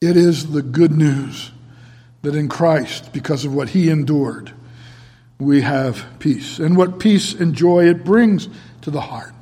It 0.00 0.16
is 0.16 0.52
the 0.52 0.62
good 0.62 0.92
news 0.92 1.50
that 2.24 2.34
in 2.34 2.48
Christ, 2.48 3.12
because 3.12 3.44
of 3.44 3.54
what 3.54 3.70
he 3.70 3.88
endured, 3.88 4.52
we 5.38 5.62
have 5.62 6.04
peace. 6.18 6.58
And 6.58 6.76
what 6.76 6.98
peace 6.98 7.32
and 7.34 7.54
joy 7.54 7.88
it 7.88 8.04
brings 8.04 8.48
to 8.82 8.90
the 8.90 9.00
heart. 9.00 9.32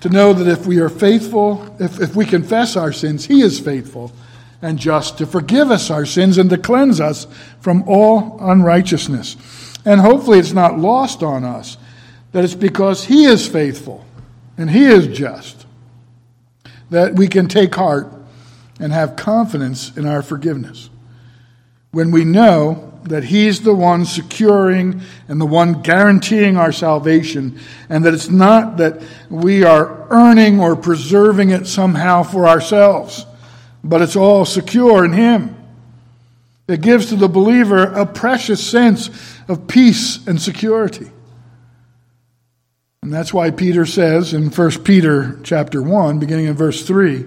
To 0.00 0.08
know 0.08 0.32
that 0.32 0.48
if 0.48 0.66
we 0.66 0.80
are 0.80 0.88
faithful, 0.88 1.76
if, 1.78 2.00
if 2.00 2.16
we 2.16 2.24
confess 2.24 2.76
our 2.76 2.92
sins, 2.92 3.26
he 3.26 3.40
is 3.42 3.60
faithful 3.60 4.12
and 4.62 4.78
just 4.78 5.18
to 5.18 5.26
forgive 5.26 5.70
us 5.70 5.90
our 5.90 6.06
sins 6.06 6.38
and 6.38 6.48
to 6.50 6.56
cleanse 6.56 7.00
us 7.00 7.26
from 7.60 7.82
all 7.88 8.38
unrighteousness. 8.40 9.36
And 9.84 10.00
hopefully 10.00 10.38
it's 10.38 10.52
not 10.52 10.78
lost 10.78 11.22
on 11.22 11.44
us 11.44 11.76
that 12.30 12.44
it's 12.44 12.54
because 12.54 13.04
He 13.04 13.24
is 13.24 13.46
faithful 13.46 14.04
and 14.56 14.70
He 14.70 14.84
is 14.84 15.08
just 15.08 15.66
that 16.90 17.14
we 17.14 17.26
can 17.26 17.48
take 17.48 17.74
heart 17.74 18.12
and 18.78 18.92
have 18.92 19.16
confidence 19.16 19.96
in 19.96 20.06
our 20.06 20.22
forgiveness. 20.22 20.90
When 21.92 22.10
we 22.10 22.24
know 22.24 22.92
that 23.04 23.24
He's 23.24 23.60
the 23.60 23.74
one 23.74 24.04
securing 24.04 25.00
and 25.28 25.40
the 25.40 25.46
one 25.46 25.82
guaranteeing 25.82 26.56
our 26.56 26.72
salvation, 26.72 27.58
and 27.88 28.04
that 28.04 28.14
it's 28.14 28.28
not 28.28 28.76
that 28.78 29.02
we 29.30 29.64
are 29.64 30.06
earning 30.10 30.60
or 30.60 30.76
preserving 30.76 31.50
it 31.50 31.66
somehow 31.66 32.22
for 32.22 32.48
ourselves 32.48 33.26
but 33.84 34.02
it's 34.02 34.16
all 34.16 34.44
secure 34.44 35.04
in 35.04 35.12
Him. 35.12 35.56
It 36.68 36.80
gives 36.80 37.06
to 37.06 37.16
the 37.16 37.28
believer 37.28 37.82
a 37.82 38.06
precious 38.06 38.64
sense 38.64 39.10
of 39.48 39.66
peace 39.66 40.24
and 40.26 40.40
security. 40.40 41.10
And 43.02 43.12
that's 43.12 43.34
why 43.34 43.50
Peter 43.50 43.84
says 43.84 44.32
in 44.32 44.50
1 44.50 44.70
Peter 44.84 45.40
chapter 45.42 45.82
1, 45.82 46.20
beginning 46.20 46.46
in 46.46 46.54
verse 46.54 46.86
3, 46.86 47.26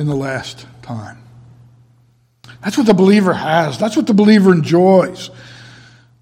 in 0.00 0.06
the 0.06 0.16
last 0.16 0.66
time. 0.80 1.18
That's 2.62 2.78
what 2.78 2.86
the 2.86 2.94
believer 2.94 3.34
has. 3.34 3.78
That's 3.78 3.96
what 3.98 4.06
the 4.06 4.14
believer 4.14 4.50
enjoys. 4.50 5.28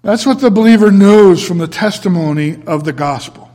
That's 0.01 0.25
what 0.25 0.41
the 0.41 0.51
believer 0.51 0.91
knows 0.91 1.41
from 1.41 1.59
the 1.59 1.67
testimony 1.67 2.61
of 2.67 2.83
the 2.83 2.91
gospel. 2.91 3.49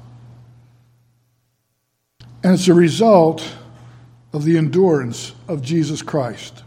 And 2.43 2.55
it's 2.55 2.69
a 2.69 2.75
result 2.75 3.47
of 4.33 4.45
the 4.45 4.57
endurance 4.57 5.35
of 5.47 5.61
Jesus 5.61 6.01
Christ 6.01 6.63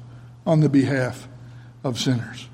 on 0.46 0.60
the 0.60 0.70
behalf 0.70 1.28
of 1.84 2.00
sinners. 2.00 2.48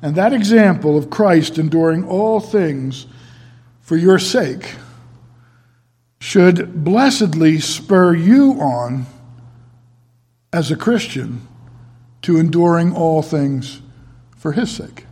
And 0.00 0.16
that 0.16 0.32
example 0.32 0.96
of 0.96 1.10
Christ 1.10 1.58
enduring 1.58 2.04
all 2.04 2.40
things 2.40 3.06
for 3.82 3.98
your 3.98 4.18
sake 4.18 4.76
should 6.18 6.84
blessedly 6.84 7.60
spur 7.60 8.14
you 8.14 8.52
on 8.60 9.06
as 10.52 10.70
a 10.70 10.76
Christian 10.76 11.46
to 12.22 12.38
enduring 12.38 12.94
all 12.94 13.22
things 13.22 13.80
for 14.36 14.52
his 14.52 14.70
sake. 14.70 15.06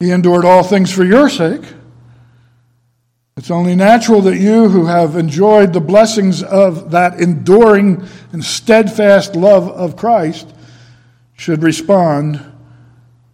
He 0.00 0.10
endured 0.10 0.44
all 0.44 0.62
things 0.62 0.92
for 0.92 1.04
your 1.04 1.28
sake. 1.28 1.64
It's 3.36 3.50
only 3.50 3.74
natural 3.76 4.20
that 4.22 4.36
you, 4.36 4.68
who 4.68 4.86
have 4.86 5.16
enjoyed 5.16 5.72
the 5.72 5.80
blessings 5.80 6.42
of 6.42 6.90
that 6.90 7.20
enduring 7.20 8.06
and 8.32 8.44
steadfast 8.44 9.36
love 9.36 9.68
of 9.68 9.96
Christ, 9.96 10.52
should 11.34 11.62
respond 11.62 12.40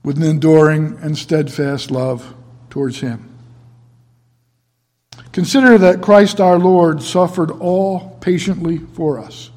with 0.02 0.18
an 0.18 0.22
enduring 0.22 0.98
and 1.00 1.16
steadfast 1.16 1.90
love 1.90 2.34
towards 2.68 3.00
Him. 3.00 3.33
Consider 5.34 5.78
that 5.78 6.00
Christ 6.00 6.40
our 6.40 6.60
Lord 6.60 7.02
suffered 7.02 7.50
all 7.50 8.16
patiently 8.20 8.78
for 8.78 9.18
us. 9.18 9.50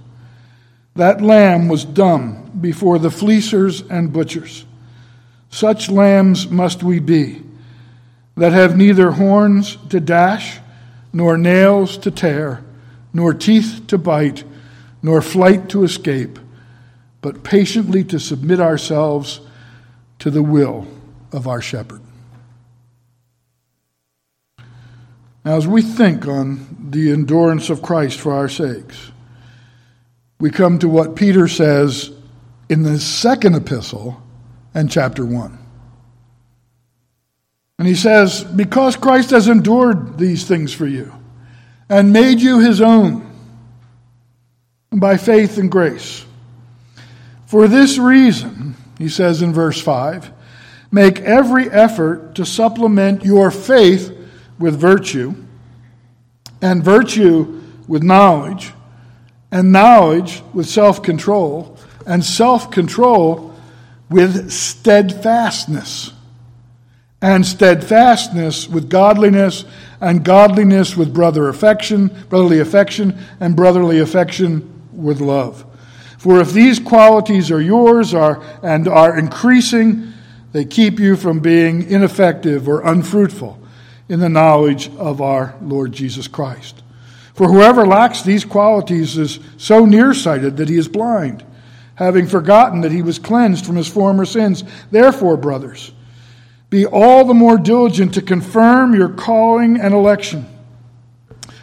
That 0.96 1.22
lamb 1.22 1.68
was 1.68 1.86
dumb 1.86 2.50
before 2.60 2.98
the 2.98 3.12
fleecers 3.12 3.82
and 3.88 4.12
butchers. 4.12 4.66
Such 5.52 5.92
lambs 5.92 6.50
must 6.50 6.82
we 6.82 6.98
be, 7.00 7.44
that 8.36 8.54
have 8.54 8.76
neither 8.76 9.12
horns 9.12 9.78
to 9.90 10.00
dash, 10.00 10.58
nor 11.14 11.38
nails 11.38 12.00
to 12.00 12.10
tear, 12.10 12.64
nor 13.14 13.36
teeth 13.36 13.84
to 13.86 14.00
bite, 14.00 14.46
nor 15.04 15.22
flight 15.22 15.70
to 15.70 15.84
escape, 15.84 16.40
but 17.22 17.44
patiently 17.44 18.04
to 18.06 18.20
submit 18.20 18.60
ourselves 18.60 19.42
to 20.18 20.32
the 20.32 20.42
will 20.42 20.88
of 21.32 21.48
our 21.48 21.62
shepherd. 21.62 22.02
Now, 25.48 25.56
as 25.56 25.66
we 25.66 25.82
think 25.82 26.28
on 26.28 26.90
the 26.90 27.14
endurance 27.14 27.70
of 27.70 27.82
Christ 27.82 28.20
for 28.20 28.34
our 28.34 28.50
sakes, 28.50 29.14
we 30.42 30.52
come 30.52 30.78
to 30.80 30.90
what 30.90 31.16
Peter 31.16 31.48
says 31.48 32.12
in 32.68 32.84
the 32.84 33.00
second 33.00 33.56
epistle 33.56 34.22
and 34.74 34.92
chapter 34.92 35.26
1. 35.26 35.58
And 37.80 37.88
he 37.88 37.96
says, 37.96 38.44
Because 38.44 38.98
Christ 38.98 39.30
has 39.30 39.48
endured 39.48 40.18
these 40.18 40.46
things 40.46 40.74
for 40.74 40.86
you 40.86 41.14
and 41.88 42.12
made 42.12 42.42
you 42.42 42.60
his 42.60 42.82
own 42.82 43.26
by 44.92 45.16
faith 45.16 45.58
and 45.58 45.72
grace. 45.72 46.26
For 47.46 47.70
this 47.70 47.98
reason, 47.98 48.76
he 48.98 49.08
says 49.08 49.42
in 49.42 49.54
verse 49.54 49.80
5, 49.80 50.30
make 50.92 51.22
every 51.22 51.72
effort 51.72 52.36
to 52.36 52.46
supplement 52.46 53.24
your 53.24 53.50
faith 53.50 54.17
with 54.60 54.80
virtue, 54.80 55.36
and 56.62 56.84
virtue 56.84 57.62
with 57.88 58.04
knowledge, 58.04 58.74
and 59.52 59.72
knowledge 59.72 60.42
with 60.54 60.68
self 60.68 61.02
control, 61.02 61.78
and 62.06 62.24
self 62.24 62.72
control 62.72 63.54
with 64.10 64.52
steadfastness, 64.52 66.14
and 67.22 67.46
steadfastness 67.46 68.68
with 68.68 68.90
godliness, 68.90 69.66
and 70.02 70.24
godliness 70.24 70.96
with 70.96 71.14
brother 71.14 71.50
affection, 71.50 72.08
brotherly 72.30 72.60
affection, 72.60 73.18
and 73.40 73.56
brotherly 73.56 74.00
affection 74.00 74.74
with 74.92 75.22
love. 75.22 75.64
For 76.18 76.42
if 76.42 76.52
these 76.52 76.80
qualities 76.80 77.52
are 77.52 77.62
yours 77.62 78.14
are, 78.14 78.42
and 78.64 78.88
are 78.88 79.18
increasing, 79.18 80.14
they 80.52 80.66
keep 80.66 81.00
you 81.00 81.16
from 81.16 81.40
being 81.40 81.90
ineffective 81.90 82.68
or 82.68 82.82
unfruitful 82.82 83.62
in 84.10 84.20
the 84.20 84.30
knowledge 84.30 84.90
of 84.98 85.22
our 85.22 85.56
Lord 85.62 85.92
Jesus 85.92 86.28
Christ. 86.28 86.82
For 87.34 87.48
whoever 87.48 87.86
lacks 87.86 88.24
these 88.24 88.46
qualities 88.46 89.18
is 89.18 89.40
so 89.58 89.86
nearsighted 89.86 90.58
that 90.58 90.70
he 90.70 90.78
is 90.78 90.88
blind, 90.88 91.46
having 91.96 92.26
forgotten 92.26 92.82
that 92.82 92.92
he 92.92 93.02
was 93.02 93.20
cleansed 93.20 93.66
from 93.66 93.76
his 93.76 93.88
former 93.88 94.26
sins. 94.26 94.64
Therefore, 94.90 95.38
brothers, 95.38 95.92
be 96.70 96.86
all 96.86 97.26
the 97.26 97.34
more 97.34 97.58
diligent 97.58 98.14
to 98.16 98.22
confirm 98.22 98.96
your 98.96 99.10
calling 99.10 99.80
and 99.80 99.94
election. 99.94 100.48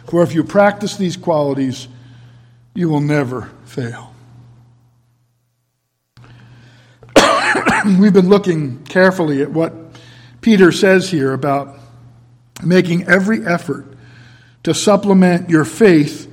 For 0.07 0.23
if 0.23 0.33
you 0.33 0.43
practice 0.43 0.95
these 0.95 1.17
qualities, 1.17 1.87
you 2.73 2.89
will 2.89 3.01
never 3.01 3.49
fail. 3.65 4.13
We've 7.85 8.13
been 8.13 8.29
looking 8.29 8.83
carefully 8.85 9.41
at 9.41 9.51
what 9.51 9.73
Peter 10.41 10.71
says 10.71 11.09
here 11.09 11.33
about 11.33 11.79
making 12.63 13.07
every 13.07 13.45
effort 13.45 13.85
to 14.63 14.73
supplement 14.73 15.49
your 15.49 15.65
faith 15.65 16.31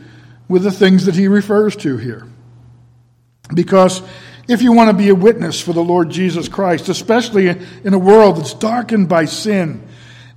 with 0.48 0.62
the 0.62 0.70
things 0.70 1.06
that 1.06 1.14
he 1.14 1.28
refers 1.28 1.76
to 1.76 1.96
here. 1.96 2.26
Because 3.54 4.02
if 4.48 4.62
you 4.62 4.72
want 4.72 4.90
to 4.90 4.96
be 4.96 5.08
a 5.08 5.14
witness 5.14 5.60
for 5.60 5.72
the 5.72 5.82
Lord 5.82 6.10
Jesus 6.10 6.48
Christ, 6.48 6.88
especially 6.88 7.48
in 7.48 7.94
a 7.94 7.98
world 7.98 8.36
that's 8.36 8.54
darkened 8.54 9.08
by 9.08 9.26
sin 9.26 9.86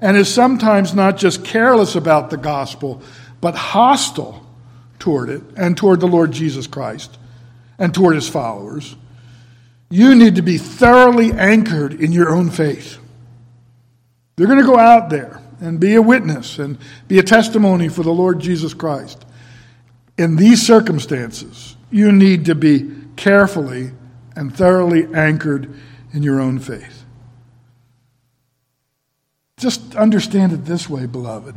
and 0.01 0.17
is 0.17 0.33
sometimes 0.33 0.93
not 0.93 1.17
just 1.17 1.43
careless 1.43 1.95
about 1.95 2.29
the 2.29 2.37
gospel, 2.37 3.01
but 3.41 3.55
hostile 3.55 4.45
toward 4.99 5.29
it 5.29 5.43
and 5.55 5.77
toward 5.77 5.99
the 5.99 6.07
Lord 6.07 6.31
Jesus 6.31 6.67
Christ 6.67 7.17
and 7.77 7.93
toward 7.93 8.15
his 8.15 8.29
followers, 8.29 8.95
you 9.89 10.15
need 10.15 10.35
to 10.35 10.41
be 10.41 10.57
thoroughly 10.57 11.31
anchored 11.31 11.93
in 11.93 12.11
your 12.11 12.33
own 12.33 12.49
faith. 12.49 12.97
They're 14.35 14.47
going 14.47 14.59
to 14.59 14.65
go 14.65 14.77
out 14.77 15.09
there 15.09 15.41
and 15.59 15.79
be 15.79 15.95
a 15.95 16.01
witness 16.01 16.59
and 16.59 16.77
be 17.07 17.19
a 17.19 17.23
testimony 17.23 17.87
for 17.87 18.03
the 18.03 18.11
Lord 18.11 18.39
Jesus 18.39 18.73
Christ. 18.73 19.25
In 20.17 20.35
these 20.35 20.65
circumstances, 20.65 21.75
you 21.91 22.11
need 22.11 22.45
to 22.45 22.55
be 22.55 22.91
carefully 23.15 23.91
and 24.35 24.55
thoroughly 24.55 25.07
anchored 25.13 25.73
in 26.13 26.23
your 26.23 26.39
own 26.39 26.59
faith. 26.59 27.03
Just 29.57 29.95
understand 29.95 30.51
it 30.51 30.65
this 30.65 30.89
way, 30.89 31.05
beloved. 31.05 31.55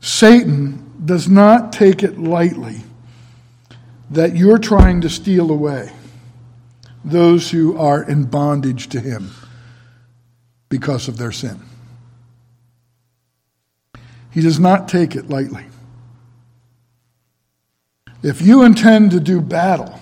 Satan 0.00 1.02
does 1.04 1.28
not 1.28 1.72
take 1.72 2.02
it 2.02 2.18
lightly 2.18 2.80
that 4.10 4.34
you're 4.34 4.58
trying 4.58 5.00
to 5.02 5.08
steal 5.08 5.50
away 5.50 5.92
those 7.04 7.50
who 7.50 7.78
are 7.78 8.02
in 8.02 8.24
bondage 8.24 8.88
to 8.88 9.00
him 9.00 9.30
because 10.68 11.08
of 11.08 11.16
their 11.16 11.32
sin. 11.32 11.60
He 14.30 14.40
does 14.40 14.60
not 14.60 14.88
take 14.88 15.16
it 15.16 15.28
lightly. 15.28 15.66
If 18.22 18.42
you 18.42 18.62
intend 18.62 19.12
to 19.12 19.20
do 19.20 19.40
battle 19.40 19.98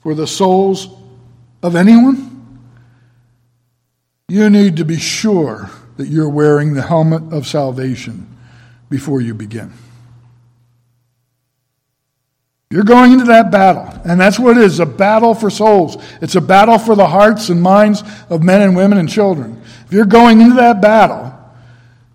for 0.00 0.14
the 0.14 0.26
souls 0.26 0.88
of 1.62 1.76
anyone, 1.76 2.58
you 4.28 4.50
need 4.50 4.76
to 4.76 4.84
be 4.84 4.98
sure 4.98 5.70
that 5.96 6.08
you're 6.08 6.28
wearing 6.28 6.74
the 6.74 6.82
helmet 6.82 7.32
of 7.32 7.46
salvation 7.46 8.26
before 8.88 9.20
you 9.20 9.34
begin. 9.34 9.72
You're 12.70 12.84
going 12.84 13.12
into 13.12 13.24
that 13.24 13.50
battle, 13.50 14.00
and 14.04 14.20
that's 14.20 14.38
what 14.38 14.56
it 14.56 14.62
is 14.62 14.78
a 14.78 14.86
battle 14.86 15.34
for 15.34 15.50
souls. 15.50 16.00
It's 16.22 16.36
a 16.36 16.40
battle 16.40 16.78
for 16.78 16.94
the 16.94 17.08
hearts 17.08 17.48
and 17.48 17.60
minds 17.60 18.04
of 18.28 18.44
men 18.44 18.62
and 18.62 18.76
women 18.76 18.98
and 18.98 19.08
children. 19.08 19.60
If 19.86 19.92
you're 19.92 20.04
going 20.04 20.40
into 20.40 20.54
that 20.54 20.80
battle, 20.80 21.34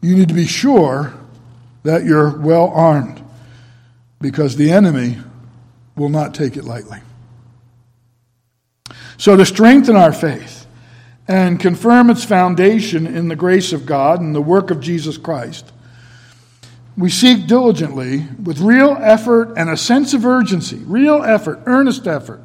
you 0.06 0.16
need 0.16 0.28
to 0.28 0.36
be 0.36 0.46
sure 0.46 1.14
that 1.82 2.06
you're 2.06 2.38
well 2.38 2.70
armed 2.70 3.24
because 4.22 4.56
the 4.56 4.72
enemy 4.72 5.18
will 5.96 6.10
not 6.10 6.36
take 6.36 6.58
it 6.58 6.64
lightly. 6.64 7.00
So, 9.18 9.36
to 9.36 9.46
strengthen 9.46 9.96
our 9.96 10.14
faith 10.14 10.68
and 11.28 11.60
confirm 11.60 12.12
its 12.12 12.24
foundation 12.24 13.08
in 13.08 13.30
the 13.30 13.36
grace 13.36 13.74
of 13.74 13.88
God 13.88 14.22
and 14.22 14.36
the 14.36 14.42
work 14.42 14.70
of 14.70 14.80
Jesus 14.80 15.18
Christ, 15.18 15.72
we 16.96 17.10
seek 17.10 17.48
diligently 17.48 18.28
with 18.44 18.60
real 18.60 18.96
effort 19.00 19.54
and 19.58 19.70
a 19.70 19.78
sense 19.78 20.14
of 20.14 20.24
urgency, 20.24 20.78
real 20.86 21.24
effort, 21.24 21.62
earnest 21.66 22.06
effort, 22.06 22.42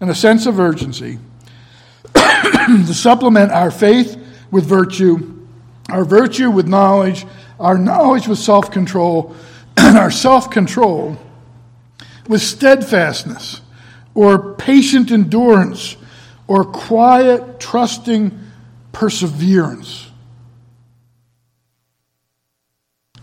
and 0.00 0.10
a 0.10 0.14
sense 0.14 0.44
of 0.44 0.60
urgency 0.60 1.18
to 2.14 2.94
supplement 2.94 3.50
our 3.50 3.70
faith 3.70 4.18
with 4.50 4.66
virtue, 4.66 5.31
our 5.92 6.06
virtue 6.06 6.50
with 6.50 6.66
knowledge, 6.66 7.26
our 7.60 7.76
knowledge 7.76 8.26
with 8.26 8.38
self 8.38 8.70
control, 8.70 9.36
and 9.76 9.98
our 9.98 10.10
self 10.10 10.50
control 10.50 11.18
with 12.26 12.40
steadfastness 12.40 13.60
or 14.14 14.54
patient 14.54 15.10
endurance 15.10 15.96
or 16.46 16.64
quiet, 16.64 17.60
trusting 17.60 18.38
perseverance. 18.92 20.10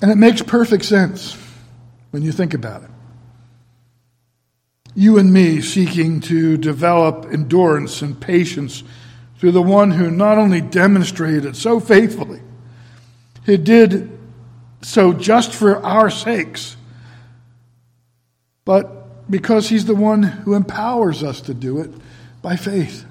And 0.01 0.11
it 0.11 0.15
makes 0.15 0.41
perfect 0.41 0.85
sense 0.85 1.37
when 2.11 2.21
you 2.21 2.31
think 2.31 2.53
about 2.53 2.83
it. 2.83 2.89
You 4.95 5.17
and 5.17 5.33
me 5.33 5.61
seeking 5.61 6.21
to 6.21 6.57
develop 6.57 7.25
endurance 7.31 8.01
and 8.01 8.19
patience 8.19 8.83
through 9.37 9.51
the 9.53 9.61
one 9.61 9.91
who 9.91 10.11
not 10.11 10.37
only 10.37 10.61
demonstrated 10.61 11.45
it 11.45 11.55
so 11.55 11.79
faithfully, 11.79 12.41
he 13.45 13.57
did 13.57 14.17
so 14.81 15.13
just 15.13 15.51
for 15.51 15.83
our 15.83 16.09
sakes, 16.09 16.77
but 18.65 19.29
because 19.29 19.69
He's 19.69 19.85
the 19.85 19.95
one 19.95 20.23
who 20.23 20.53
empowers 20.53 21.23
us 21.23 21.41
to 21.41 21.53
do 21.53 21.79
it 21.79 21.91
by 22.41 22.55
faith. 22.55 23.05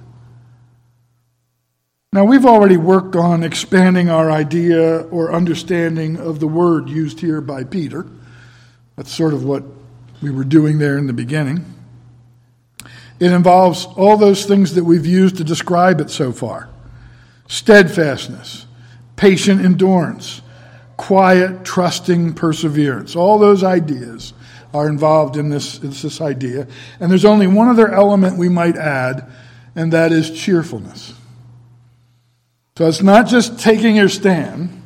Now, 2.13 2.25
we've 2.25 2.47
already 2.47 2.79
worked 2.79 3.17
on 3.17 3.45
expanding 3.45 4.09
our 4.09 4.31
idea 4.31 5.01
or 5.11 5.33
understanding 5.33 6.17
of 6.17 6.41
the 6.41 6.49
word 6.49 6.89
used 6.89 7.21
here 7.21 7.43
by 7.43 7.65
Peter. 7.65 8.07
That's 8.97 9.15
sort 9.15 9.35
of 9.35 9.45
what 9.45 9.63
we 10.23 10.31
were 10.31 10.45
doing 10.45 10.79
there 10.79 10.97
in 10.97 11.07
the 11.07 11.13
beginning. 11.13 11.65
It 13.21 13.33
involves 13.33 13.85
all 13.85 14.17
those 14.17 14.47
things 14.47 14.75
that 14.75 14.85
we've 14.85 15.07
used 15.07 15.37
to 15.37 15.45
describe 15.45 16.01
it 16.01 16.11
so 16.11 16.33
far 16.33 16.69
steadfastness, 17.47 18.67
patient 19.19 19.61
endurance, 19.61 20.41
quiet, 20.97 21.65
trusting 21.65 22.33
perseverance. 22.33 23.17
All 23.17 23.39
those 23.39 23.63
ideas 23.63 24.33
are 24.73 24.89
involved 24.89 25.37
in 25.37 25.51
this, 25.51 25.79
this 25.79 26.21
idea. 26.21 26.67
And 27.01 27.11
there's 27.11 27.25
only 27.25 27.49
one 27.49 27.69
other 27.69 27.93
element 27.93 28.39
we 28.39 28.49
might 28.49 28.77
add, 28.77 29.31
and 29.75 29.93
that 29.93 30.13
is 30.13 30.31
cheerfulness. 30.31 31.13
So 32.79 32.87
it's 32.87 33.03
not 33.03 33.27
just 33.27 33.59
taking 33.59 33.97
your 33.97 34.09
stand, 34.09 34.83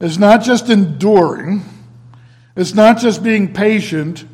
it's 0.00 0.18
not 0.18 0.42
just 0.42 0.68
enduring, 0.68 1.64
it's 2.56 2.74
not 2.74 2.98
just 2.98 3.22
being 3.22 3.54
patient, 3.54 4.26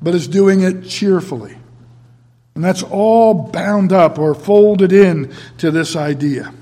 but 0.00 0.14
it's 0.14 0.28
doing 0.28 0.62
it 0.62 0.88
cheerfully. 0.88 1.56
And 2.54 2.62
that's 2.62 2.84
all 2.84 3.34
bound 3.34 3.92
up 3.92 4.18
or 4.18 4.34
folded 4.34 4.92
in 4.92 5.34
to 5.58 5.72
this 5.72 5.96
idea 5.96 6.52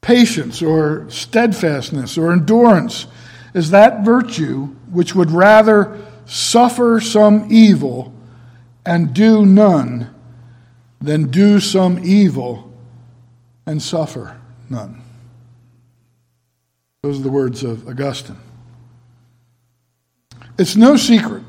patience 0.00 0.62
or 0.62 1.08
steadfastness 1.10 2.16
or 2.16 2.32
endurance 2.32 3.06
is 3.54 3.70
that 3.70 4.04
virtue 4.04 4.66
which 4.90 5.14
would 5.14 5.30
rather 5.30 5.98
suffer 6.26 7.00
some 7.00 7.46
evil 7.50 8.12
and 8.84 9.12
do 9.12 9.44
none 9.44 10.14
than 11.00 11.30
do 11.30 11.60
some 11.60 11.98
evil 12.04 12.72
and 13.66 13.82
suffer 13.82 14.38
none. 14.68 15.02
Those 17.02 17.20
are 17.20 17.22
the 17.22 17.30
words 17.30 17.62
of 17.62 17.86
Augustine. 17.88 18.36
It's 20.58 20.76
no 20.76 20.96
secret 20.96 21.44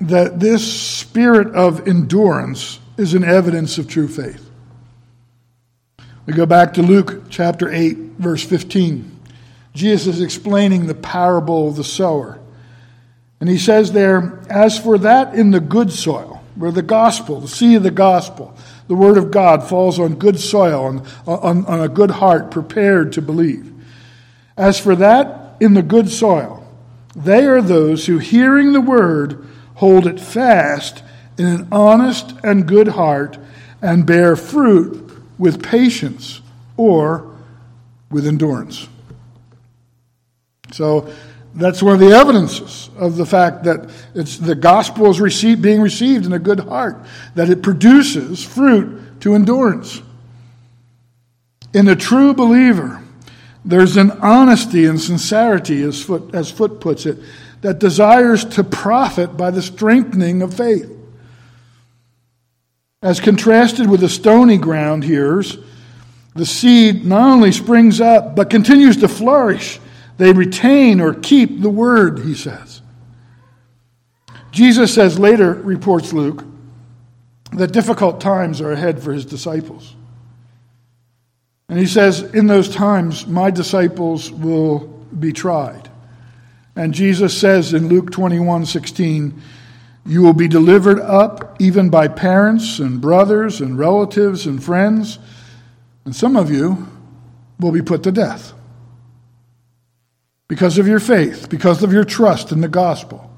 that 0.00 0.40
this 0.40 0.72
spirit 0.72 1.54
of 1.54 1.86
endurance 1.86 2.80
is 2.96 3.14
an 3.14 3.22
evidence 3.22 3.78
of 3.78 3.86
true 3.86 4.08
faith. 4.08 4.49
We 6.30 6.36
go 6.36 6.46
back 6.46 6.74
to 6.74 6.82
Luke 6.82 7.24
chapter 7.28 7.68
8, 7.68 7.96
verse 8.20 8.44
15. 8.44 9.18
Jesus 9.74 10.14
is 10.14 10.20
explaining 10.20 10.86
the 10.86 10.94
parable 10.94 11.66
of 11.66 11.74
the 11.74 11.82
sower. 11.82 12.38
And 13.40 13.48
he 13.48 13.58
says 13.58 13.90
there, 13.90 14.40
As 14.48 14.78
for 14.78 14.96
that 14.98 15.34
in 15.34 15.50
the 15.50 15.58
good 15.58 15.90
soil, 15.90 16.40
where 16.54 16.70
the 16.70 16.82
gospel, 16.82 17.40
the 17.40 17.48
seed 17.48 17.78
of 17.78 17.82
the 17.82 17.90
gospel, 17.90 18.56
the 18.86 18.94
word 18.94 19.18
of 19.18 19.32
God 19.32 19.68
falls 19.68 19.98
on 19.98 20.20
good 20.20 20.38
soil, 20.38 20.84
on, 20.84 21.06
on, 21.26 21.66
on 21.66 21.80
a 21.80 21.88
good 21.88 22.12
heart 22.12 22.52
prepared 22.52 23.12
to 23.14 23.22
believe. 23.22 23.74
As 24.56 24.78
for 24.78 24.94
that 24.94 25.56
in 25.58 25.74
the 25.74 25.82
good 25.82 26.08
soil, 26.08 26.64
they 27.16 27.44
are 27.44 27.60
those 27.60 28.06
who, 28.06 28.18
hearing 28.18 28.72
the 28.72 28.80
word, 28.80 29.48
hold 29.74 30.06
it 30.06 30.20
fast 30.20 31.02
in 31.36 31.46
an 31.46 31.68
honest 31.72 32.34
and 32.44 32.68
good 32.68 32.86
heart 32.86 33.36
and 33.82 34.06
bear 34.06 34.36
fruit 34.36 35.09
with 35.40 35.62
patience 35.62 36.42
or 36.76 37.34
with 38.10 38.26
endurance. 38.26 38.86
So 40.70 41.10
that's 41.54 41.82
one 41.82 41.94
of 41.94 42.00
the 42.00 42.12
evidences 42.12 42.90
of 42.96 43.16
the 43.16 43.24
fact 43.24 43.64
that 43.64 43.90
it's 44.14 44.36
the 44.36 44.54
gospel 44.54 45.10
is 45.10 45.18
received, 45.18 45.62
being 45.62 45.80
received 45.80 46.26
in 46.26 46.34
a 46.34 46.38
good 46.38 46.60
heart, 46.60 46.98
that 47.34 47.48
it 47.48 47.62
produces 47.62 48.44
fruit 48.44 49.20
to 49.22 49.34
endurance. 49.34 50.02
In 51.72 51.88
a 51.88 51.96
true 51.96 52.34
believer, 52.34 53.02
there's 53.64 53.96
an 53.96 54.10
honesty 54.10 54.84
and 54.84 55.00
sincerity, 55.00 55.82
as 55.82 56.02
Foot, 56.02 56.34
as 56.34 56.50
Foot 56.50 56.80
puts 56.80 57.06
it, 57.06 57.18
that 57.62 57.78
desires 57.78 58.44
to 58.44 58.62
profit 58.62 59.38
by 59.38 59.50
the 59.50 59.62
strengthening 59.62 60.42
of 60.42 60.52
faith. 60.52 60.99
As 63.02 63.18
contrasted 63.18 63.88
with 63.88 64.00
the 64.00 64.08
stony 64.08 64.58
ground 64.58 65.04
hearers, 65.04 65.58
the 66.34 66.44
seed 66.44 67.04
not 67.04 67.30
only 67.32 67.50
springs 67.50 68.00
up, 68.00 68.36
but 68.36 68.50
continues 68.50 68.98
to 68.98 69.08
flourish. 69.08 69.80
They 70.18 70.32
retain 70.32 71.00
or 71.00 71.14
keep 71.14 71.62
the 71.62 71.70
word, 71.70 72.20
he 72.20 72.34
says. 72.34 72.82
Jesus 74.52 74.92
says 74.92 75.18
later, 75.18 75.54
reports 75.54 76.12
Luke, 76.12 76.44
that 77.52 77.72
difficult 77.72 78.20
times 78.20 78.60
are 78.60 78.72
ahead 78.72 79.02
for 79.02 79.12
his 79.12 79.24
disciples. 79.24 79.96
And 81.68 81.78
he 81.78 81.86
says, 81.86 82.22
In 82.22 82.46
those 82.48 82.68
times, 82.68 83.26
my 83.26 83.50
disciples 83.50 84.30
will 84.30 84.80
be 85.18 85.32
tried. 85.32 85.88
And 86.76 86.92
Jesus 86.92 87.38
says 87.38 87.74
in 87.74 87.88
Luke 87.88 88.10
21 88.10 88.66
16, 88.66 89.42
you 90.06 90.22
will 90.22 90.32
be 90.32 90.48
delivered 90.48 91.00
up 91.00 91.60
even 91.60 91.90
by 91.90 92.08
parents 92.08 92.78
and 92.78 93.00
brothers 93.00 93.60
and 93.60 93.78
relatives 93.78 94.46
and 94.46 94.62
friends, 94.62 95.18
and 96.04 96.16
some 96.16 96.36
of 96.36 96.50
you 96.50 96.88
will 97.58 97.72
be 97.72 97.82
put 97.82 98.02
to 98.04 98.12
death 98.12 98.52
because 100.48 100.78
of 100.78 100.88
your 100.88 101.00
faith, 101.00 101.48
because 101.48 101.82
of 101.82 101.92
your 101.92 102.04
trust 102.04 102.50
in 102.50 102.60
the 102.60 102.68
gospel. 102.68 103.30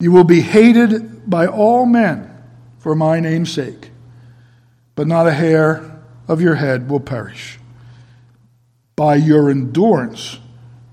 You 0.00 0.12
will 0.12 0.24
be 0.24 0.40
hated 0.40 1.28
by 1.28 1.46
all 1.46 1.84
men 1.84 2.34
for 2.78 2.94
my 2.94 3.20
name's 3.20 3.52
sake, 3.52 3.90
but 4.94 5.06
not 5.06 5.26
a 5.26 5.32
hair 5.32 6.02
of 6.26 6.40
your 6.40 6.54
head 6.54 6.88
will 6.88 7.00
perish. 7.00 7.58
By 8.96 9.16
your 9.16 9.50
endurance, 9.50 10.38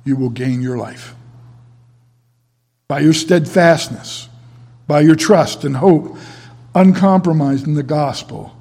you 0.03 0.17
will 0.17 0.29
gain 0.29 0.61
your 0.61 0.77
life 0.77 1.15
by 2.87 3.01
your 3.01 3.13
steadfastness, 3.13 4.29
by 4.87 5.01
your 5.01 5.15
trust 5.15 5.65
and 5.65 5.75
hope, 5.75 6.17
uncompromised 6.73 7.67
in 7.67 7.73
the 7.73 7.83
gospel, 7.83 8.55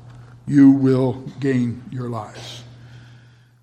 you 0.48 0.70
will 0.70 1.12
gain 1.38 1.82
your 1.90 2.08
lives. 2.08 2.64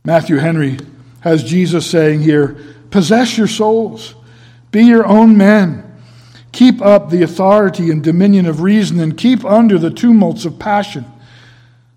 Matthew 0.06 0.38
Henry 0.38 0.78
has 1.22 1.44
Jesus 1.44 1.90
saying 1.90 2.22
here 2.22 2.58
possess 2.92 3.38
your 3.38 3.48
souls, 3.48 4.16
be 4.72 4.84
your 4.84 5.06
own 5.06 5.38
men. 5.38 5.90
Keep 6.52 6.82
up 6.82 7.10
the 7.10 7.24
authority 7.24 7.90
and 7.90 8.04
dominion 8.04 8.46
of 8.46 8.62
reason, 8.62 9.00
and 9.00 9.18
keep 9.18 9.44
under 9.44 9.80
the 9.80 9.90
tumults 9.90 10.46
of 10.46 10.60
passion, 10.60 11.04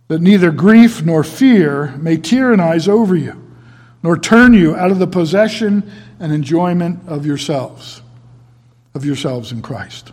that 0.08 0.22
neither 0.22 0.50
grief 0.50 1.02
nor 1.02 1.22
fear 1.22 1.88
may 1.98 2.16
tyrannize 2.16 2.88
over 2.88 3.14
you, 3.14 3.40
nor 4.02 4.16
turn 4.16 4.54
you 4.54 4.74
out 4.74 4.90
of 4.90 4.98
the 4.98 5.06
possession 5.06 5.88
and 6.18 6.32
enjoyment 6.32 7.06
of 7.06 7.26
yourselves 7.26 8.00
of 8.96 9.04
yourselves 9.04 9.52
in 9.52 9.62
Christ. 9.62 10.12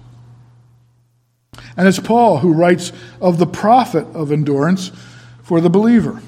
And 1.75 1.87
it's 1.87 1.99
Paul 1.99 2.37
who 2.37 2.53
writes 2.53 2.91
of 3.19 3.39
the 3.39 3.47
profit 3.47 4.05
of 4.13 4.31
endurance 4.31 4.91
for 5.43 5.59
the 5.59 5.69
believer. 5.69 6.21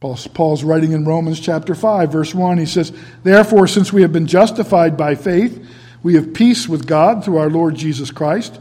Paul's 0.00 0.64
writing 0.64 0.92
in 0.92 1.06
Romans 1.06 1.40
chapter 1.40 1.74
5, 1.74 2.12
verse 2.12 2.34
1. 2.34 2.58
He 2.58 2.66
says, 2.66 2.92
Therefore, 3.22 3.66
since 3.66 3.90
we 3.90 4.02
have 4.02 4.12
been 4.12 4.26
justified 4.26 4.98
by 4.98 5.14
faith, 5.14 5.66
we 6.02 6.14
have 6.14 6.34
peace 6.34 6.68
with 6.68 6.86
God 6.86 7.24
through 7.24 7.38
our 7.38 7.48
Lord 7.48 7.74
Jesus 7.74 8.10
Christ. 8.10 8.60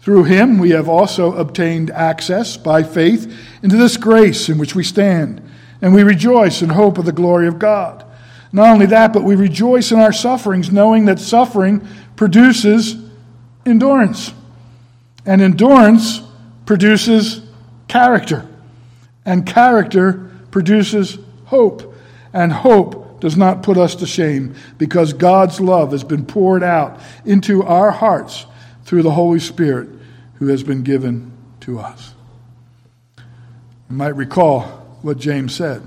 Through 0.00 0.24
him, 0.24 0.58
we 0.58 0.70
have 0.70 0.88
also 0.88 1.34
obtained 1.34 1.90
access 1.90 2.56
by 2.56 2.82
faith 2.82 3.30
into 3.62 3.76
this 3.76 3.98
grace 3.98 4.48
in 4.48 4.56
which 4.56 4.74
we 4.74 4.82
stand, 4.82 5.42
and 5.82 5.92
we 5.92 6.02
rejoice 6.02 6.62
in 6.62 6.70
hope 6.70 6.96
of 6.96 7.04
the 7.04 7.12
glory 7.12 7.46
of 7.46 7.58
God. 7.58 8.06
Not 8.50 8.70
only 8.70 8.86
that, 8.86 9.12
but 9.12 9.24
we 9.24 9.36
rejoice 9.36 9.92
in 9.92 9.98
our 9.98 10.12
sufferings, 10.12 10.72
knowing 10.72 11.04
that 11.04 11.18
suffering 11.18 11.86
produces 12.18 12.96
endurance. 13.64 14.34
And 15.24 15.40
endurance 15.40 16.20
produces 16.66 17.40
character. 17.86 18.44
And 19.24 19.46
character 19.46 20.28
produces 20.50 21.16
hope. 21.44 21.94
And 22.32 22.52
hope 22.52 23.20
does 23.20 23.36
not 23.36 23.62
put 23.62 23.78
us 23.78 23.94
to 23.96 24.06
shame 24.06 24.56
because 24.78 25.12
God's 25.12 25.60
love 25.60 25.92
has 25.92 26.02
been 26.02 26.26
poured 26.26 26.64
out 26.64 27.00
into 27.24 27.62
our 27.62 27.92
hearts 27.92 28.46
through 28.82 29.02
the 29.02 29.12
Holy 29.12 29.38
Spirit 29.38 29.88
who 30.34 30.48
has 30.48 30.64
been 30.64 30.82
given 30.82 31.30
to 31.60 31.78
us. 31.78 32.14
You 33.16 33.96
might 33.96 34.16
recall 34.16 34.62
what 35.02 35.18
James 35.18 35.54
said. 35.54 35.82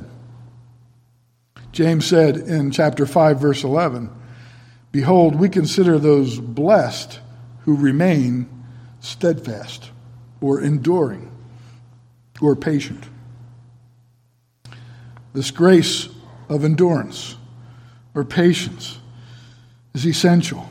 James 1.73 2.05
said 2.05 2.37
in 2.37 2.71
chapter 2.71 3.05
5, 3.05 3.39
verse 3.39 3.65
11, 3.65 4.09
Behold, 4.91 5.35
we 5.35 5.49
consider 5.49 5.97
those 5.97 6.39
blessed 6.39 7.19
who 7.61 7.75
remain 7.75 8.49
steadfast 8.99 9.89
or 10.41 10.61
enduring 10.61 11.31
or 12.41 12.55
patient. 12.55 13.03
This 15.33 15.51
grace 15.51 16.09
of 16.49 16.65
endurance 16.65 17.37
or 18.13 18.25
patience 18.25 18.99
is 19.93 20.05
essential. 20.05 20.67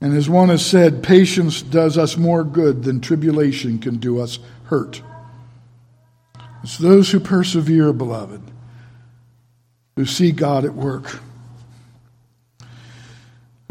And 0.00 0.16
as 0.16 0.28
one 0.28 0.48
has 0.48 0.64
said, 0.64 1.02
patience 1.02 1.62
does 1.62 1.96
us 1.96 2.16
more 2.16 2.44
good 2.44 2.82
than 2.82 3.00
tribulation 3.00 3.78
can 3.78 3.96
do 3.96 4.20
us 4.20 4.38
hurt. 4.64 5.02
It's 6.62 6.78
those 6.78 7.10
who 7.10 7.20
persevere, 7.20 7.92
beloved, 7.92 8.42
who 9.96 10.04
see 10.04 10.32
God 10.32 10.64
at 10.64 10.74
work. 10.74 11.20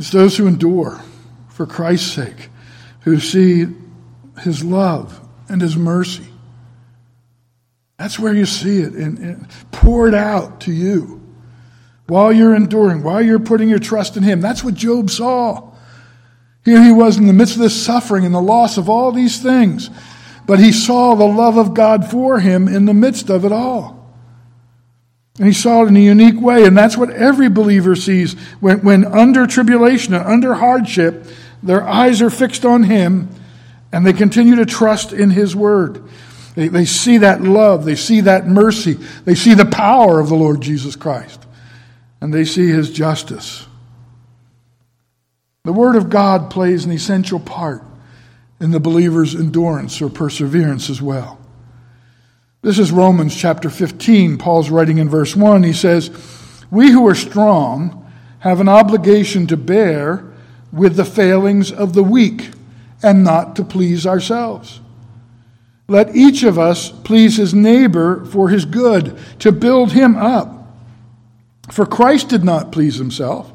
It's 0.04 0.12
those 0.12 0.36
who 0.36 0.48
endure 0.48 1.02
for 1.48 1.66
Christ's 1.66 2.12
sake, 2.12 2.50
who 3.04 3.22
see 3.22 3.68
his 4.42 4.62
love 4.62 5.18
and 5.48 5.62
his 5.62 5.78
mercy. 5.78 6.28
That's 7.98 8.20
where 8.20 8.34
you 8.34 8.46
see 8.46 8.80
it 8.80 8.92
and, 8.92 9.18
and 9.18 9.48
poured 9.72 10.14
out 10.14 10.60
to 10.62 10.74
you 10.74 11.22
while 12.08 12.34
you're 12.34 12.54
enduring, 12.54 13.02
while 13.02 13.22
you're 13.22 13.40
putting 13.40 13.70
your 13.70 13.80
trust 13.80 14.18
in 14.18 14.24
him. 14.24 14.42
That's 14.42 14.62
what 14.62 14.74
Job 14.74 15.10
saw. 15.10 15.72
Here 16.66 16.84
he 16.84 16.92
was 16.92 17.16
in 17.18 17.26
the 17.26 17.32
midst 17.32 17.56
of 17.56 17.62
this 17.62 17.86
suffering 17.86 18.26
and 18.26 18.36
the 18.36 18.42
loss 18.42 18.78
of 18.78 18.90
all 18.90 19.14
these 19.14 19.42
things, 19.42 19.90
but 20.46 20.60
he 20.60 20.74
saw 20.74 21.16
the 21.16 21.24
love 21.24 21.56
of 21.56 21.74
God 21.74 22.12
for 22.12 22.42
him 22.42 22.68
in 22.68 22.84
the 22.84 22.94
midst 22.94 23.30
of 23.30 23.46
it 23.46 23.54
all. 23.54 24.03
And 25.38 25.48
he 25.48 25.54
saw 25.54 25.84
it 25.84 25.88
in 25.88 25.98
a 25.98 26.00
unique 26.00 26.40
way, 26.40 26.66
and 26.66 26.78
that's 26.78 26.96
what 26.96 27.10
every 27.10 27.50
believer 27.50 27.96
sees 27.96 28.34
when, 28.60 28.82
when 28.82 29.06
under 29.06 29.48
tribulation 29.48 30.14
under 30.14 30.54
hardship, 30.54 31.26
their 31.64 31.84
eyes 31.84 32.22
are 32.22 32.30
fixed 32.30 32.66
on 32.66 32.84
him 32.84 33.30
and 33.92 34.06
they 34.06 34.14
continue 34.14 34.56
to 34.56 34.66
trust 34.66 35.14
in 35.14 35.30
his 35.30 35.56
word. 35.56 36.04
They, 36.56 36.68
they 36.68 36.86
see 36.86 37.20
that 37.20 37.42
love, 37.42 37.86
they 37.86 37.96
see 37.96 38.22
that 38.22 38.48
mercy, 38.48 38.94
they 39.26 39.36
see 39.36 39.54
the 39.54 39.66
power 39.66 40.20
of 40.20 40.30
the 40.30 40.36
Lord 40.36 40.62
Jesus 40.62 40.96
Christ, 40.96 41.46
and 42.20 42.34
they 42.34 42.44
see 42.44 42.68
his 42.68 42.92
justice. 42.92 43.66
The 45.64 45.74
Word 45.74 45.96
of 45.96 46.10
God 46.10 46.52
plays 46.52 46.86
an 46.86 46.92
essential 46.92 47.40
part 47.40 47.84
in 48.60 48.72
the 48.72 48.80
believer's 48.80 49.34
endurance 49.34 50.02
or 50.02 50.10
perseverance 50.10 50.90
as 50.90 51.02
well. 51.02 51.40
This 52.64 52.80
is 52.80 52.92
Romans 52.92 53.36
chapter 53.36 53.70
15. 53.70 54.40
Paul's 54.40 54.72
writing 54.72 54.98
in 54.98 55.08
verse 55.08 55.36
1. 55.36 55.62
He 55.62 55.74
says, 55.74 56.10
We 56.72 56.90
who 56.90 57.08
are 57.08 57.14
strong 57.14 58.12
have 58.40 58.60
an 58.60 58.68
obligation 58.68 59.46
to 59.48 59.58
bear 59.58 60.26
with 60.72 60.96
the 60.96 61.06
failings 61.06 61.72
of 61.72 61.94
the 61.94 62.04
weak 62.04 62.50
and 63.04 63.24
not 63.24 63.56
to 63.58 63.64
please 63.64 64.08
ourselves. 64.08 64.80
Let 65.88 66.16
each 66.16 66.42
of 66.42 66.58
us 66.58 66.90
please 66.90 67.38
his 67.38 67.54
neighbor 67.54 68.26
for 68.26 68.50
his 68.50 68.66
good, 68.66 69.20
to 69.40 69.52
build 69.52 69.92
him 69.92 70.16
up. 70.16 70.76
For 71.72 71.86
Christ 71.86 72.30
did 72.30 72.44
not 72.44 72.72
please 72.72 72.96
himself 72.96 73.54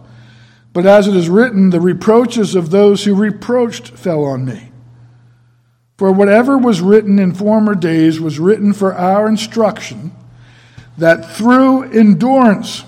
but 0.79 0.87
as 0.87 1.09
it 1.09 1.17
is 1.17 1.29
written, 1.29 1.71
the 1.71 1.81
reproaches 1.81 2.55
of 2.55 2.71
those 2.71 3.05
who 3.05 3.13
reproached 3.13 3.89
fell 3.89 4.25
on 4.25 4.45
me. 4.45 4.71
For 5.99 6.13
whatever 6.13 6.57
was 6.57 6.81
written 6.81 7.19
in 7.19 7.35
former 7.35 7.75
days 7.75 8.21
was 8.21 8.39
written 8.39 8.73
for 8.73 8.95
our 8.95 9.29
instruction, 9.29 10.13
that 10.97 11.33
through 11.33 11.91
endurance 11.91 12.85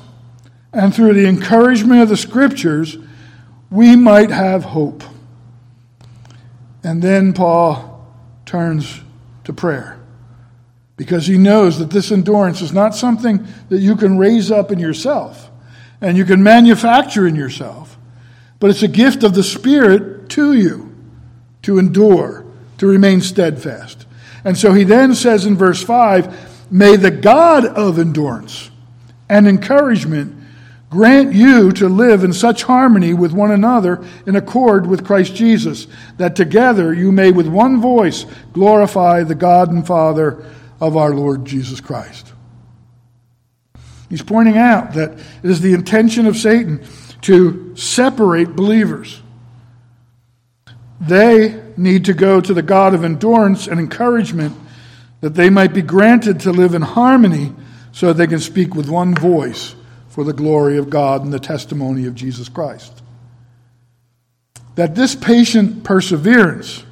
and 0.73 0.95
through 0.95 1.15
the 1.15 1.27
encouragement 1.27 2.03
of 2.03 2.09
the 2.09 2.17
Scriptures, 2.17 2.97
we 3.69 3.97
might 3.97 4.31
have 4.31 4.63
hope. 4.63 5.03
And 6.85 7.03
then 7.03 7.33
Paul 7.33 8.07
turns 8.47 9.01
to 9.43 9.53
prayer 9.53 9.99
because 10.97 11.27
he 11.27 11.37
knows 11.37 11.81
that 11.81 11.91
this 11.91 12.13
endurance 12.13 12.63
is 12.63 12.73
not 12.73 12.95
something 12.95 13.45
that 13.71 13.81
you 13.81 13.97
can 13.97 14.19
raise 14.19 14.53
up 14.53 14.71
in 14.71 14.79
yourself 14.79 15.51
and 16.01 16.17
you 16.17 16.25
can 16.25 16.45
manufacture 16.45 17.27
in 17.27 17.35
yourself, 17.35 17.99
but 18.61 18.71
it's 18.71 18.85
a 18.85 18.89
gift 18.89 19.25
of 19.25 19.35
the 19.35 19.43
Spirit 19.43 20.29
to 20.31 20.53
you 20.53 20.95
to 21.63 21.79
endure, 21.81 22.40
to 22.81 22.87
remain 22.87 23.21
steadfast. 23.21 24.07
And 24.43 24.57
so 24.57 24.73
he 24.73 24.85
then 24.85 25.15
says 25.15 25.45
in 25.45 25.55
verse 25.55 25.83
5 25.83 26.73
May 26.73 26.97
the 26.97 27.11
God 27.11 27.67
of 27.67 27.99
endurance 27.99 28.71
and 29.29 29.47
encouragement 29.47 30.35
grant 30.89 31.35
you 31.35 31.73
to 31.73 31.89
live 31.91 32.25
in 32.25 32.33
such 32.33 32.63
harmony 32.63 33.13
with 33.13 33.33
one 33.33 33.51
another 33.51 34.03
in 34.27 34.35
accord 34.35 34.87
with 34.87 35.05
Christ 35.05 35.35
Jesus, 35.35 35.89
that 36.17 36.35
together 36.35 36.95
you 36.95 37.13
may 37.13 37.31
with 37.31 37.47
one 37.47 37.83
voice 37.83 38.25
glorify 38.55 39.25
the 39.25 39.35
God 39.35 39.71
and 39.71 39.87
Father 39.87 40.43
of 40.81 40.97
our 40.97 41.15
Lord 41.15 41.45
Jesus 41.45 41.83
Christ. 41.83 42.33
He's 44.09 44.23
pointing 44.23 44.57
out 44.57 44.95
that 44.95 45.13
it 45.13 45.51
is 45.51 45.61
the 45.61 45.75
intention 45.75 46.27
of 46.27 46.37
Satan 46.37 46.83
to 47.23 47.77
separate 47.77 48.57
believers. 48.57 49.21
They 50.99 51.61
need 51.81 52.05
to 52.05 52.15
go 52.15 52.41
to 52.41 52.55
the 52.55 52.63
God 52.63 52.95
of 52.95 53.05
endurance 53.05 53.67
and 53.67 53.81
encouragement 53.81 54.57
that 55.21 55.35
they 55.35 55.51
might 55.51 55.75
be 55.75 55.83
granted 55.83 56.41
to 56.41 56.53
live 56.53 56.75
in 56.75 56.83
harmony 56.83 57.53
so 57.93 58.09
that 58.09 58.15
they 58.15 58.27
can 58.27 58.41
speak 58.41 58.75
with 58.75 58.89
one 58.89 59.15
voice 59.15 59.75
for 60.09 60.25
the 60.25 60.33
glory 60.33 60.79
of 60.79 60.91
God 60.91 61.25
and 61.25 61.33
the 61.33 61.41
testimony 61.41 62.07
of 62.07 62.15
Jesus 62.15 62.49
Christ. 62.49 63.03
That 64.77 64.95
this 64.95 65.15
patient 65.15 65.85
perseverance 65.85 66.85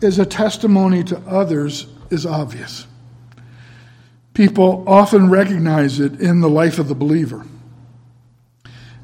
is 0.00 0.18
a 0.18 0.26
testimony 0.26 1.02
to 1.04 1.18
others 1.26 1.86
is 2.10 2.24
obvious 2.24 2.86
people 4.38 4.84
often 4.86 5.28
recognize 5.28 5.98
it 5.98 6.20
in 6.20 6.40
the 6.40 6.48
life 6.48 6.78
of 6.78 6.86
the 6.86 6.94
believer. 6.94 7.44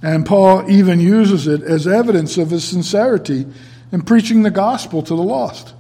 And 0.01 0.25
Paul 0.25 0.71
even 0.71 1.01
uses 1.01 1.49
it 1.49 1.61
as 1.61 1.89
evidence 1.89 2.39
of 2.39 2.51
his 2.51 2.63
sincerity 2.63 3.45
in 3.95 4.03
preaching 4.03 4.43
the 4.43 4.51
gospel 4.51 5.05
to 5.05 5.15
the 5.15 5.23
lost. 5.23 5.73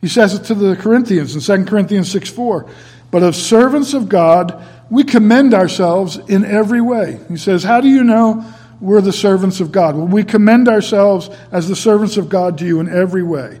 He 0.00 0.06
says 0.06 0.32
it 0.32 0.44
to 0.44 0.54
the 0.54 0.76
Corinthians 0.76 1.34
in 1.34 1.64
2 1.64 1.68
Corinthians 1.68 2.08
6 2.12 2.30
4. 2.30 2.70
But 3.10 3.24
of 3.24 3.34
servants 3.34 3.94
of 3.94 4.08
God, 4.08 4.64
we 4.88 5.02
commend 5.02 5.52
ourselves 5.52 6.18
in 6.28 6.44
every 6.44 6.80
way. 6.80 7.18
He 7.28 7.36
says, 7.36 7.64
How 7.64 7.80
do 7.80 7.88
you 7.88 8.04
know 8.04 8.44
we're 8.80 9.00
the 9.00 9.12
servants 9.12 9.58
of 9.58 9.72
God? 9.72 9.96
Well, 9.96 10.06
we 10.06 10.22
commend 10.22 10.68
ourselves 10.68 11.30
as 11.50 11.68
the 11.68 11.74
servants 11.74 12.16
of 12.16 12.28
God 12.28 12.58
to 12.58 12.64
you 12.64 12.78
in 12.78 12.88
every 12.88 13.24
way 13.24 13.60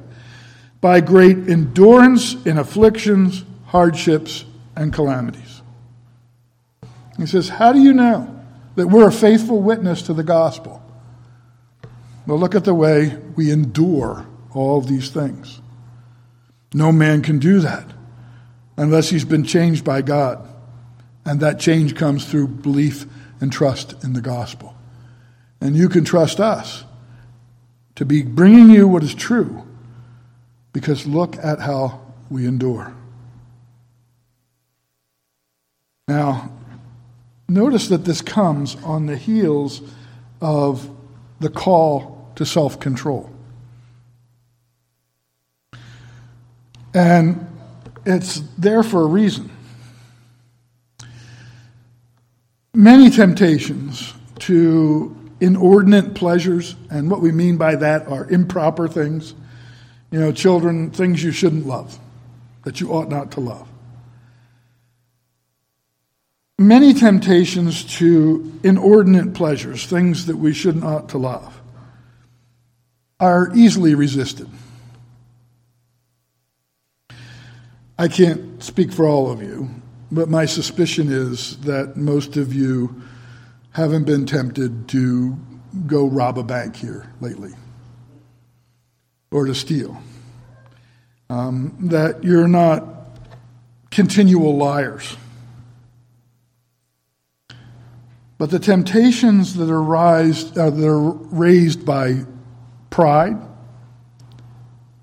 by 0.80 1.00
great 1.00 1.48
endurance 1.48 2.34
in 2.46 2.58
afflictions, 2.58 3.44
hardships, 3.66 4.44
and 4.76 4.92
calamities. 4.92 5.60
He 7.18 7.26
says, 7.26 7.48
How 7.48 7.72
do 7.72 7.80
you 7.80 7.92
know 7.92 8.40
that 8.76 8.86
we're 8.86 9.08
a 9.08 9.12
faithful 9.12 9.60
witness 9.60 10.02
to 10.02 10.14
the 10.14 10.22
gospel? 10.22 10.81
Well, 12.26 12.38
look 12.38 12.54
at 12.54 12.64
the 12.64 12.74
way 12.74 13.16
we 13.36 13.50
endure 13.50 14.26
all 14.54 14.80
these 14.80 15.10
things. 15.10 15.60
No 16.74 16.92
man 16.92 17.22
can 17.22 17.38
do 17.38 17.60
that 17.60 17.84
unless 18.76 19.10
he's 19.10 19.24
been 19.24 19.44
changed 19.44 19.84
by 19.84 20.02
God. 20.02 20.48
And 21.24 21.40
that 21.40 21.60
change 21.60 21.94
comes 21.94 22.24
through 22.24 22.48
belief 22.48 23.06
and 23.40 23.52
trust 23.52 24.02
in 24.04 24.12
the 24.12 24.20
gospel. 24.20 24.74
And 25.60 25.76
you 25.76 25.88
can 25.88 26.04
trust 26.04 26.40
us 26.40 26.84
to 27.96 28.04
be 28.04 28.22
bringing 28.22 28.70
you 28.70 28.88
what 28.88 29.02
is 29.02 29.14
true 29.14 29.64
because 30.72 31.06
look 31.06 31.36
at 31.36 31.60
how 31.60 32.00
we 32.30 32.46
endure. 32.46 32.94
Now, 36.08 36.50
notice 37.48 37.88
that 37.88 38.04
this 38.04 38.20
comes 38.20 38.76
on 38.82 39.06
the 39.06 39.16
heels 39.16 39.82
of 40.40 40.90
the 41.42 41.50
call 41.50 42.30
to 42.36 42.46
self 42.46 42.80
control. 42.80 43.28
And 46.94 47.46
it's 48.06 48.40
there 48.58 48.82
for 48.82 49.02
a 49.02 49.06
reason. 49.06 49.50
Many 52.74 53.10
temptations 53.10 54.14
to 54.40 55.14
inordinate 55.40 56.14
pleasures, 56.14 56.74
and 56.90 57.10
what 57.10 57.20
we 57.20 57.32
mean 57.32 57.56
by 57.56 57.76
that 57.76 58.06
are 58.08 58.28
improper 58.30 58.88
things. 58.88 59.34
You 60.10 60.20
know, 60.20 60.32
children, 60.32 60.90
things 60.90 61.22
you 61.22 61.32
shouldn't 61.32 61.66
love, 61.66 61.98
that 62.64 62.80
you 62.80 62.92
ought 62.92 63.08
not 63.08 63.32
to 63.32 63.40
love 63.40 63.68
many 66.66 66.94
temptations 66.94 67.84
to 67.98 68.60
inordinate 68.62 69.34
pleasures, 69.34 69.86
things 69.86 70.26
that 70.26 70.36
we 70.36 70.52
should 70.52 70.76
not 70.76 71.08
to 71.10 71.18
love, 71.18 71.60
are 73.20 73.50
easily 73.54 73.94
resisted. 73.94 74.48
I 77.98 78.08
can't 78.08 78.62
speak 78.62 78.92
for 78.92 79.06
all 79.06 79.30
of 79.30 79.42
you, 79.42 79.70
but 80.10 80.28
my 80.28 80.46
suspicion 80.46 81.08
is 81.10 81.58
that 81.58 81.96
most 81.96 82.36
of 82.36 82.52
you 82.52 83.02
haven't 83.70 84.04
been 84.04 84.26
tempted 84.26 84.88
to 84.88 85.38
go 85.86 86.06
rob 86.06 86.38
a 86.38 86.42
bank 86.42 86.76
here 86.76 87.12
lately 87.20 87.52
or 89.30 89.46
to 89.46 89.54
steal. 89.54 90.02
Um, 91.30 91.76
that 91.80 92.24
you're 92.24 92.48
not 92.48 92.84
continual 93.90 94.56
liars 94.56 95.16
But 98.42 98.50
the 98.50 98.58
temptations 98.58 99.54
that 99.54 99.70
are, 99.70 99.80
rise, 99.80 100.50
uh, 100.58 100.68
that 100.68 100.88
are 100.88 101.10
raised 101.10 101.86
by 101.86 102.24
pride 102.90 103.36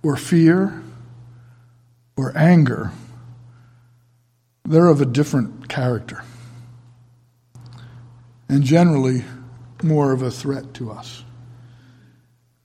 or 0.04 0.18
fear 0.18 0.84
or 2.18 2.38
anger, 2.38 2.92
they're 4.66 4.88
of 4.88 5.00
a 5.00 5.06
different 5.06 5.70
character 5.70 6.22
and 8.50 8.62
generally 8.66 9.24
more 9.84 10.12
of 10.12 10.22
a 10.22 10.32
threat 10.32 10.74
to 10.74 10.92
us. 10.92 11.24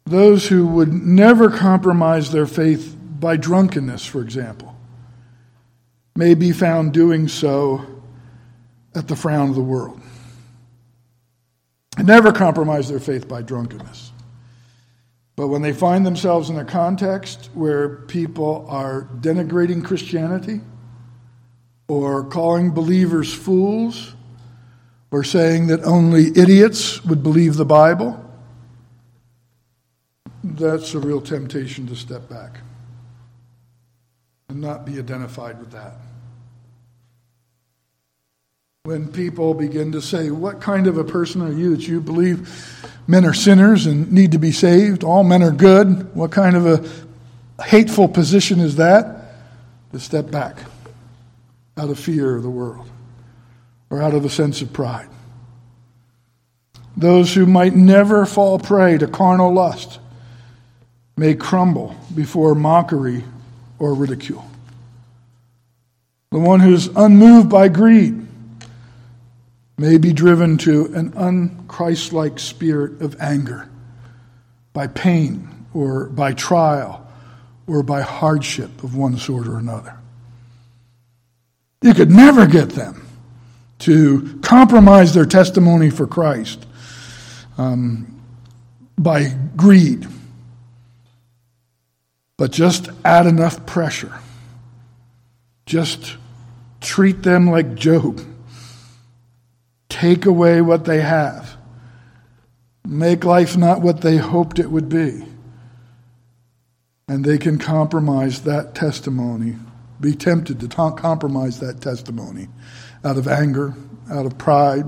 Those 0.07 0.49
who 0.49 0.67
would 0.67 0.93
never 0.93 1.51
compromise 1.51 2.33
their 2.33 2.47
faith 2.47 2.97
by 3.21 3.37
drunkenness, 3.37 4.05
for 4.07 4.21
example, 4.21 4.75
may 6.17 6.35
be 6.35 6.51
found 6.51 6.93
doing 6.93 7.29
so 7.29 7.87
at 8.93 9.07
the 9.07 9.15
frown 9.15 9.51
of 9.51 9.55
the 9.55 9.63
world. 9.63 10.01
Never 12.03 12.33
compromise 12.33 12.89
their 12.89 13.01
faith 13.01 13.29
by 13.29 13.43
drunkenness. 13.43 14.13
But 15.37 15.49
when 15.49 15.63
they 15.63 15.73
find 15.73 16.07
themselves 16.07 16.51
in 16.51 16.59
a 16.59 16.65
context 16.65 17.51
where 17.55 17.89
people 17.89 18.67
are 18.69 19.09
denigrating 19.21 19.85
Christianity 19.85 20.61
or 21.89 22.25
calling 22.25 22.71
believers 22.71 23.33
fools 23.33 24.15
or 25.11 25.25
saying 25.25 25.69
that 25.69 25.83
only 25.85 26.27
idiots 26.37 27.05
would 27.05 27.23
believe 27.23 27.57
the 27.57 27.65
Bible, 27.65 28.21
that's 30.43 30.95
a 30.95 30.99
real 30.99 31.21
temptation 31.21 31.87
to 31.89 31.97
step 31.97 32.29
back 32.29 32.59
and 34.49 34.61
not 34.61 34.85
be 34.85 34.99
identified 34.99 35.59
with 35.59 35.73
that. 35.73 35.95
When 38.87 39.11
people 39.11 39.55
begin 39.55 39.93
to 39.93 40.03
say, 40.03 40.29
What 40.29 40.61
kind 40.61 40.87
of 40.87 40.99
a 40.99 41.05
person 41.05 41.41
are 41.41 41.51
you 41.51 41.75
that 41.75 41.89
you 41.89 42.03
believe 42.03 42.87
men 43.07 43.25
are 43.25 43.33
sinners 43.33 43.87
and 43.87 44.13
need 44.13 44.33
to 44.33 44.39
be 44.39 44.53
saved? 44.53 45.03
All 45.03 45.25
men 45.25 45.43
are 45.43 45.53
good. 45.53 46.15
What 46.15 46.31
kind 46.33 46.55
of 46.55 46.67
a 46.67 47.63
hateful 47.65 48.09
position 48.09 48.61
is 48.61 48.77
that? 48.77 49.37
To 49.93 49.99
step 49.99 50.31
back 50.31 50.59
out 51.79 51.89
of 51.89 51.99
fear 51.99 52.37
of 52.37 52.43
the 52.43 52.51
world 52.51 52.87
or 53.89 54.03
out 54.03 54.13
of 54.13 54.27
a 54.27 54.29
sense 54.29 54.61
of 54.61 54.71
pride. 54.75 55.09
Those 56.95 57.33
who 57.33 57.47
might 57.47 57.75
never 57.75 58.27
fall 58.27 58.59
prey 58.59 58.99
to 58.99 59.07
carnal 59.07 59.55
lust 59.55 59.99
may 61.17 61.35
crumble 61.35 61.97
before 62.15 62.55
mockery 62.55 63.25
or 63.79 63.95
ridicule. 63.95 64.45
The 66.33 66.39
one 66.39 66.61
who's 66.61 66.89
unmoved 66.89 67.49
by 67.49 67.69
greed 67.69 68.24
may 69.77 69.99
be 69.99 70.13
driven 70.13 70.57
to 70.59 70.87
an 70.95 71.11
unchristlike 71.13 72.39
spirit 72.39 73.01
of 73.01 73.21
anger 73.21 73.69
by 74.73 74.87
pain 74.87 75.67
or 75.75 76.07
by 76.07 76.33
trial 76.33 77.07
or 77.67 77.83
by 77.83 78.01
hardship 78.01 78.83
of 78.85 78.97
one 78.97 79.17
sort 79.17 79.47
or 79.47 79.59
another. 79.59 79.97
You 81.83 81.95
could 81.95 82.11
never 82.11 82.47
get 82.47 82.71
them 82.71 83.07
to 83.81 84.39
compromise 84.43 85.13
their 85.13 85.27
testimony 85.27 85.91
for 85.91 86.07
Christ 86.07 86.65
um, 87.59 88.21
by 88.97 89.35
greed 89.57 90.07
but 92.37 92.51
just 92.51 92.89
add 93.05 93.27
enough 93.27 93.65
pressure. 93.67 94.13
Just 95.67 96.17
treat 96.81 97.23
them 97.23 97.51
like 97.51 97.75
Job. 97.75 98.21
Take 99.95 100.27
away 100.27 100.61
what 100.61 100.87
they 100.87 101.03
have. 101.03 101.57
Make 102.85 103.25
life 103.25 103.57
not 103.57 103.81
what 103.81 104.01
they 104.01 104.17
hoped 104.17 104.59
it 104.59 104.69
would 104.69 104.89
be. 104.89 105.25
And 107.07 107.25
they 107.25 107.39
can 107.39 107.59
compromise 107.59 108.43
that 108.43 108.75
testimony, 108.75 109.55
be 110.01 110.17
tempted 110.17 110.59
to 110.59 110.67
compromise 110.67 111.61
that 111.61 111.81
testimony 111.81 112.49
out 113.05 113.17
of 113.17 113.29
anger, 113.29 113.73
out 114.11 114.27
of 114.27 114.37
pride, 114.37 114.85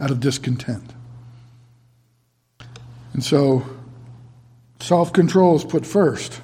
out 0.00 0.12
of 0.12 0.20
discontent. 0.20 0.88
And 3.12 3.24
so, 3.24 3.66
self 4.78 5.12
control 5.12 5.56
is 5.56 5.64
put 5.64 5.84
first. 5.84 6.40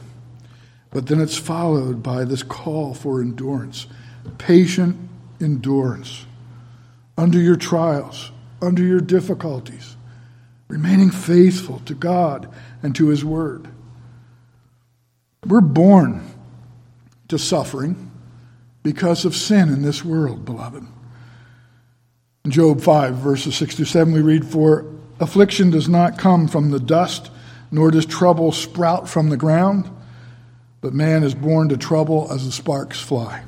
But 0.91 1.07
then 1.07 1.21
it's 1.21 1.39
followed 1.39 2.03
by 2.03 2.25
this 2.25 2.43
call 2.43 2.93
for 2.93 3.21
endurance, 3.21 3.87
patient 4.37 4.97
endurance 5.41 6.27
under 7.21 7.39
your 7.39 7.57
trials, 7.57 8.33
under 8.63 8.83
your 8.83 9.01
difficulties, 9.01 9.95
remaining 10.69 11.11
faithful 11.11 11.79
to 11.81 11.95
God 11.95 12.49
and 12.83 12.97
to 12.97 13.09
His 13.09 13.23
Word. 13.23 13.69
We're 15.45 15.61
born 15.61 16.23
to 17.29 17.39
suffering 17.39 18.11
because 18.83 19.27
of 19.27 19.37
sin 19.37 19.69
in 19.69 19.83
this 19.83 20.03
world, 20.03 20.47
beloved. 20.47 20.83
In 22.47 22.51
Job 22.51 22.81
5, 22.81 23.17
verses 23.17 23.55
6 23.55 23.75
to 23.75 23.85
7, 23.85 24.15
we 24.15 24.23
read, 24.23 24.47
For 24.47 24.87
affliction 25.21 25.69
does 25.69 25.91
not 25.91 26.17
come 26.17 26.49
from 26.49 26.71
the 26.71 26.81
dust, 26.81 27.31
nor 27.71 27.91
does 27.91 28.07
trouble 28.07 28.51
sprout 28.51 29.11
from 29.11 29.29
the 29.29 29.37
ground. 29.37 29.91
But 30.81 30.95
man 30.95 31.23
is 31.23 31.35
born 31.35 31.69
to 31.69 31.77
trouble 31.77 32.29
as 32.33 32.47
the 32.47 32.53
sparks 32.53 32.99
fly. 32.99 33.45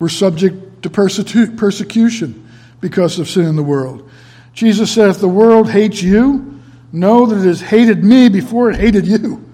We're 0.00 0.08
subject 0.08 0.82
to 0.82 0.90
persecution 0.90 2.48
because 2.80 3.18
of 3.18 3.28
sin 3.28 3.46
in 3.46 3.56
the 3.56 3.62
world. 3.62 4.10
Jesus 4.52 4.92
said, 4.92 5.10
If 5.10 5.18
the 5.18 5.28
world 5.28 5.70
hates 5.70 6.02
you, 6.02 6.60
know 6.92 7.26
that 7.26 7.40
it 7.40 7.46
has 7.46 7.60
hated 7.60 8.04
me 8.04 8.28
before 8.28 8.70
it 8.70 8.76
hated 8.76 9.06
you. 9.06 9.44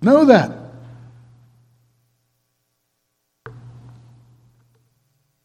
Know 0.00 0.26
that. 0.26 0.52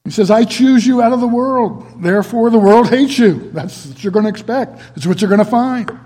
He 0.06 0.12
says, 0.12 0.30
I 0.30 0.44
choose 0.44 0.86
you 0.86 1.02
out 1.02 1.14
of 1.14 1.22
the 1.22 1.28
world. 1.28 2.02
Therefore, 2.02 2.50
the 2.50 2.60
world 2.60 2.90
hates 2.90 3.18
you. 3.18 3.52
That's 3.52 3.86
what 3.86 4.04
you're 4.04 4.12
going 4.12 4.26
to 4.26 4.30
expect. 4.30 4.78
That's 4.78 5.08
what 5.08 5.22
you're 5.22 5.30
going 5.30 5.40
to 5.40 5.46
find. 5.46 5.98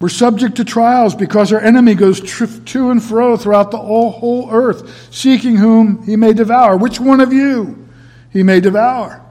We're 0.00 0.08
subject 0.08 0.56
to 0.56 0.64
trials 0.64 1.14
because 1.14 1.52
our 1.52 1.60
enemy 1.60 1.94
goes 1.94 2.20
to 2.38 2.90
and 2.90 3.02
fro 3.02 3.36
throughout 3.36 3.70
the 3.70 3.78
whole 3.78 4.48
earth, 4.50 5.12
seeking 5.12 5.56
whom 5.56 6.02
he 6.04 6.16
may 6.16 6.32
devour. 6.32 6.78
Which 6.78 6.98
one 6.98 7.20
of 7.20 7.34
you 7.34 7.86
he 8.30 8.42
may 8.42 8.60
devour? 8.60 9.22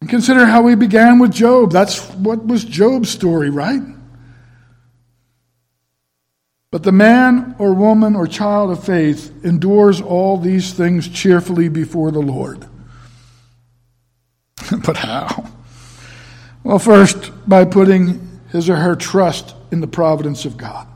And 0.00 0.08
consider 0.08 0.46
how 0.46 0.62
we 0.62 0.74
began 0.74 1.18
with 1.18 1.32
Job. 1.32 1.70
That's 1.70 2.00
what 2.14 2.46
was 2.46 2.64
Job's 2.64 3.10
story, 3.10 3.50
right? 3.50 3.82
But 6.70 6.82
the 6.82 6.92
man 6.92 7.56
or 7.58 7.74
woman 7.74 8.16
or 8.16 8.26
child 8.26 8.70
of 8.70 8.82
faith 8.82 9.44
endures 9.44 10.00
all 10.00 10.38
these 10.38 10.72
things 10.72 11.08
cheerfully 11.08 11.68
before 11.68 12.10
the 12.10 12.20
Lord. 12.20 12.66
but 14.84 14.96
how? 14.96 15.46
Well, 16.64 16.78
first, 16.78 17.32
by 17.46 17.64
putting 17.64 18.27
his 18.50 18.68
or 18.68 18.76
her 18.76 18.96
trust 18.96 19.54
in 19.70 19.80
the 19.80 19.86
providence 19.86 20.44
of 20.44 20.56
God. 20.56 20.86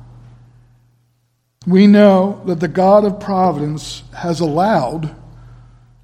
We 1.67 1.87
know 1.87 2.43
that 2.47 2.61
the 2.61 2.69
God 2.69 3.05
of 3.05 3.21
providence 3.21 4.03
has 4.17 4.41
allowed 4.41 5.15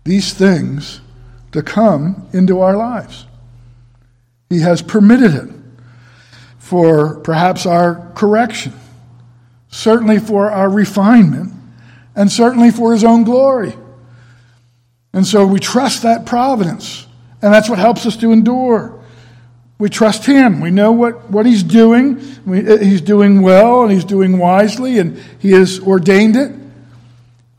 these 0.04 0.32
things 0.32 1.00
to 1.52 1.62
come 1.62 2.28
into 2.32 2.60
our 2.60 2.76
lives. 2.76 3.26
He 4.50 4.60
has 4.60 4.82
permitted 4.82 5.34
it 5.34 5.50
for 6.58 7.16
perhaps 7.20 7.66
our 7.66 8.12
correction, 8.14 8.72
certainly 9.68 10.18
for 10.18 10.50
our 10.50 10.70
refinement, 10.70 11.52
and 12.14 12.30
certainly 12.30 12.70
for 12.70 12.92
His 12.92 13.04
own 13.04 13.24
glory. 13.24 13.74
And 15.12 15.26
so 15.26 15.46
we 15.46 15.58
trust 15.58 16.02
that 16.02 16.26
providence, 16.26 17.06
and 17.42 17.52
that's 17.52 17.68
what 17.68 17.78
helps 17.78 18.06
us 18.06 18.16
to 18.18 18.32
endure. 18.32 18.97
We 19.78 19.88
trust 19.88 20.26
Him. 20.26 20.60
We 20.60 20.70
know 20.70 20.92
what, 20.92 21.30
what 21.30 21.46
He's 21.46 21.62
doing. 21.62 22.20
We, 22.44 22.62
he's 22.84 23.00
doing 23.00 23.42
well 23.42 23.82
and 23.82 23.92
He's 23.92 24.04
doing 24.04 24.38
wisely 24.38 24.98
and 24.98 25.18
He 25.38 25.52
has 25.52 25.78
ordained 25.80 26.36
it. 26.36 26.52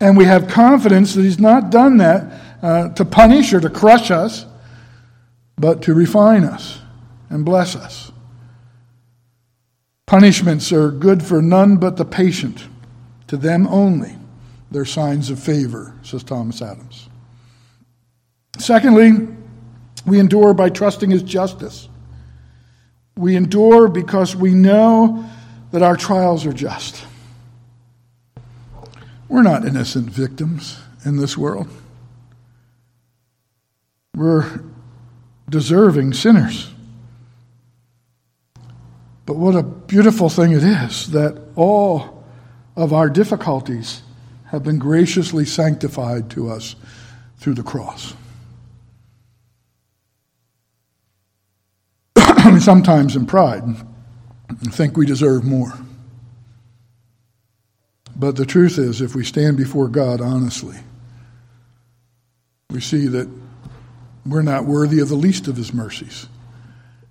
And 0.01 0.17
we 0.17 0.25
have 0.25 0.47
confidence 0.47 1.15
that 1.15 1.23
He's 1.23 1.39
not 1.39 1.69
done 1.69 1.97
that 1.97 2.41
uh, 2.61 2.89
to 2.89 3.05
punish 3.05 3.53
or 3.53 3.61
to 3.61 3.69
crush 3.69 4.11
us, 4.11 4.45
but 5.57 5.81
to 5.83 5.93
refine 5.93 6.43
us 6.43 6.79
and 7.29 7.45
bless 7.45 7.75
us. 7.75 8.11
Punishments 10.05 10.71
are 10.71 10.91
good 10.91 11.23
for 11.23 11.41
none 11.41 11.77
but 11.77 11.97
the 11.97 12.05
patient. 12.05 12.65
To 13.27 13.37
them 13.37 13.67
only, 13.67 14.15
they're 14.71 14.85
signs 14.85 15.29
of 15.29 15.39
favor, 15.39 15.95
says 16.01 16.23
Thomas 16.23 16.61
Adams. 16.61 17.07
Secondly, 18.57 19.27
we 20.05 20.19
endure 20.19 20.53
by 20.53 20.69
trusting 20.69 21.11
His 21.11 21.21
justice. 21.21 21.87
We 23.17 23.35
endure 23.35 23.87
because 23.87 24.35
we 24.35 24.53
know 24.53 25.29
that 25.71 25.81
our 25.81 25.95
trials 25.95 26.45
are 26.45 26.53
just. 26.53 27.05
We're 29.27 29.43
not 29.43 29.65
innocent 29.65 30.09
victims 30.09 30.79
in 31.05 31.17
this 31.17 31.37
world. 31.37 31.67
We're 34.15 34.61
deserving 35.49 36.13
sinners. 36.13 36.71
But 39.25 39.35
what 39.35 39.55
a 39.55 39.61
beautiful 39.61 40.29
thing 40.29 40.53
it 40.53 40.63
is 40.63 41.11
that 41.11 41.39
all 41.55 42.23
of 42.75 42.93
our 42.93 43.09
difficulties 43.09 44.01
have 44.45 44.63
been 44.63 44.79
graciously 44.79 45.45
sanctified 45.45 46.31
to 46.31 46.49
us 46.49 46.75
through 47.37 47.53
the 47.53 47.63
cross. 47.63 48.15
Sometimes 52.57 53.15
in 53.15 53.25
pride, 53.25 53.63
think 54.71 54.97
we 54.97 55.05
deserve 55.05 55.43
more. 55.43 55.73
But 58.15 58.35
the 58.35 58.45
truth 58.45 58.77
is, 58.77 59.01
if 59.01 59.15
we 59.15 59.23
stand 59.23 59.55
before 59.55 59.87
God 59.87 60.19
honestly, 60.19 60.75
we 62.69 62.81
see 62.81 63.07
that 63.07 63.29
we're 64.25 64.41
not 64.41 64.65
worthy 64.65 64.99
of 64.99 65.09
the 65.09 65.15
least 65.15 65.47
of 65.47 65.55
his 65.55 65.73
mercies, 65.73 66.27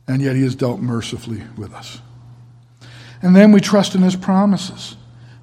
and 0.07 0.21
yet 0.21 0.37
he 0.37 0.43
has 0.43 0.55
dealt 0.55 0.81
mercifully 0.81 1.43
with 1.57 1.73
us. 1.73 2.01
And 3.23 3.35
then 3.35 3.53
we 3.53 3.61
trust 3.61 3.95
in 3.95 4.03
his 4.03 4.17
promises. 4.17 4.97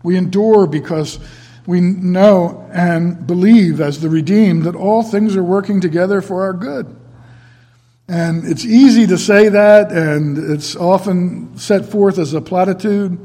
We 0.04 0.18
endure 0.18 0.68
because 0.68 1.20
we 1.66 1.82
know 1.82 2.70
and 2.72 3.26
believe 3.26 3.82
as 3.82 4.02
the 4.02 4.10
redeemed 4.10 4.64
that 4.64 4.76
all 4.76 5.04
things 5.04 5.36
are 5.36 5.44
working 5.44 5.82
together 5.82 6.22
for 6.22 6.44
our 6.44 6.54
good. 6.54 6.96
And 8.08 8.46
it's 8.46 8.66
easy 8.66 9.08
to 9.08 9.18
say 9.18 9.50
that, 9.50 9.92
and 9.92 10.38
it's 10.52 10.76
often 10.76 11.58
set 11.58 11.86
forth 11.86 12.20
as 12.20 12.34
a 12.34 12.42
platitude, 12.42 13.18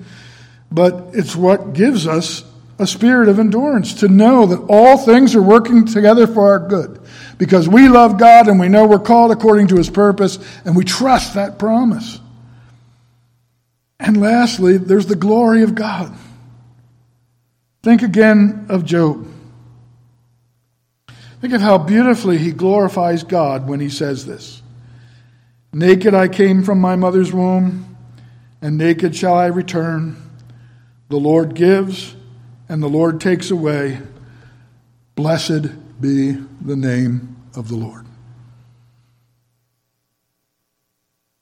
but 0.73 1.11
it's 1.13 1.37
what 1.37 1.75
gives 1.75 2.07
us 2.07 2.45
a 2.79 2.87
spirit 2.87 3.29
of 3.29 3.39
endurance 3.39 3.95
to 4.01 4.09
know 4.09 4.47
that 4.47 4.65
all 4.71 4.97
things 4.97 5.35
are 5.35 5.43
working 5.43 5.85
together 5.85 6.27
for 6.27 6.49
our 6.49 6.59
good 6.59 6.99
because 7.37 7.69
we 7.69 7.89
love 7.89 8.19
God 8.19 8.49
and 8.49 8.59
we 8.59 8.69
know 8.69 8.87
we're 8.87 8.99
called 8.99 9.33
according 9.33 9.69
to 9.69 9.77
his 9.77 9.91
purpose, 9.91 10.39
and 10.65 10.75
we 10.75 10.85
trust 10.85 11.35
that 11.35 11.59
promise. 11.59 12.19
And 13.99 14.19
lastly, 14.19 14.79
there's 14.79 15.07
the 15.07 15.17
glory 15.17 15.63
of 15.63 15.75
God. 15.75 16.15
Think 17.83 18.03
again 18.03 18.67
of 18.71 18.85
Job. 18.85 19.27
Think 21.41 21.55
of 21.55 21.61
how 21.61 21.79
beautifully 21.79 22.39
he 22.39 22.53
glorifies 22.53 23.25
God 23.25 23.69
when 23.69 23.81
he 23.81 23.89
says 23.89 24.25
this 24.25 24.60
Naked 25.73 26.15
I 26.15 26.29
came 26.29 26.63
from 26.63 26.81
my 26.81 26.97
mother's 26.97 27.33
womb, 27.33 27.97
and 28.61 28.77
naked 28.77 29.15
shall 29.15 29.35
I 29.35 29.47
return. 29.47 30.17
The 31.09 31.17
Lord 31.17 31.55
gives, 31.55 32.15
and 32.69 32.83
the 32.83 32.89
Lord 32.89 33.21
takes 33.21 33.51
away. 33.51 34.01
Blessed 35.15 36.01
be 36.01 36.33
the 36.61 36.77
name 36.77 37.37
of 37.55 37.69
the 37.69 37.77
Lord. 37.77 38.07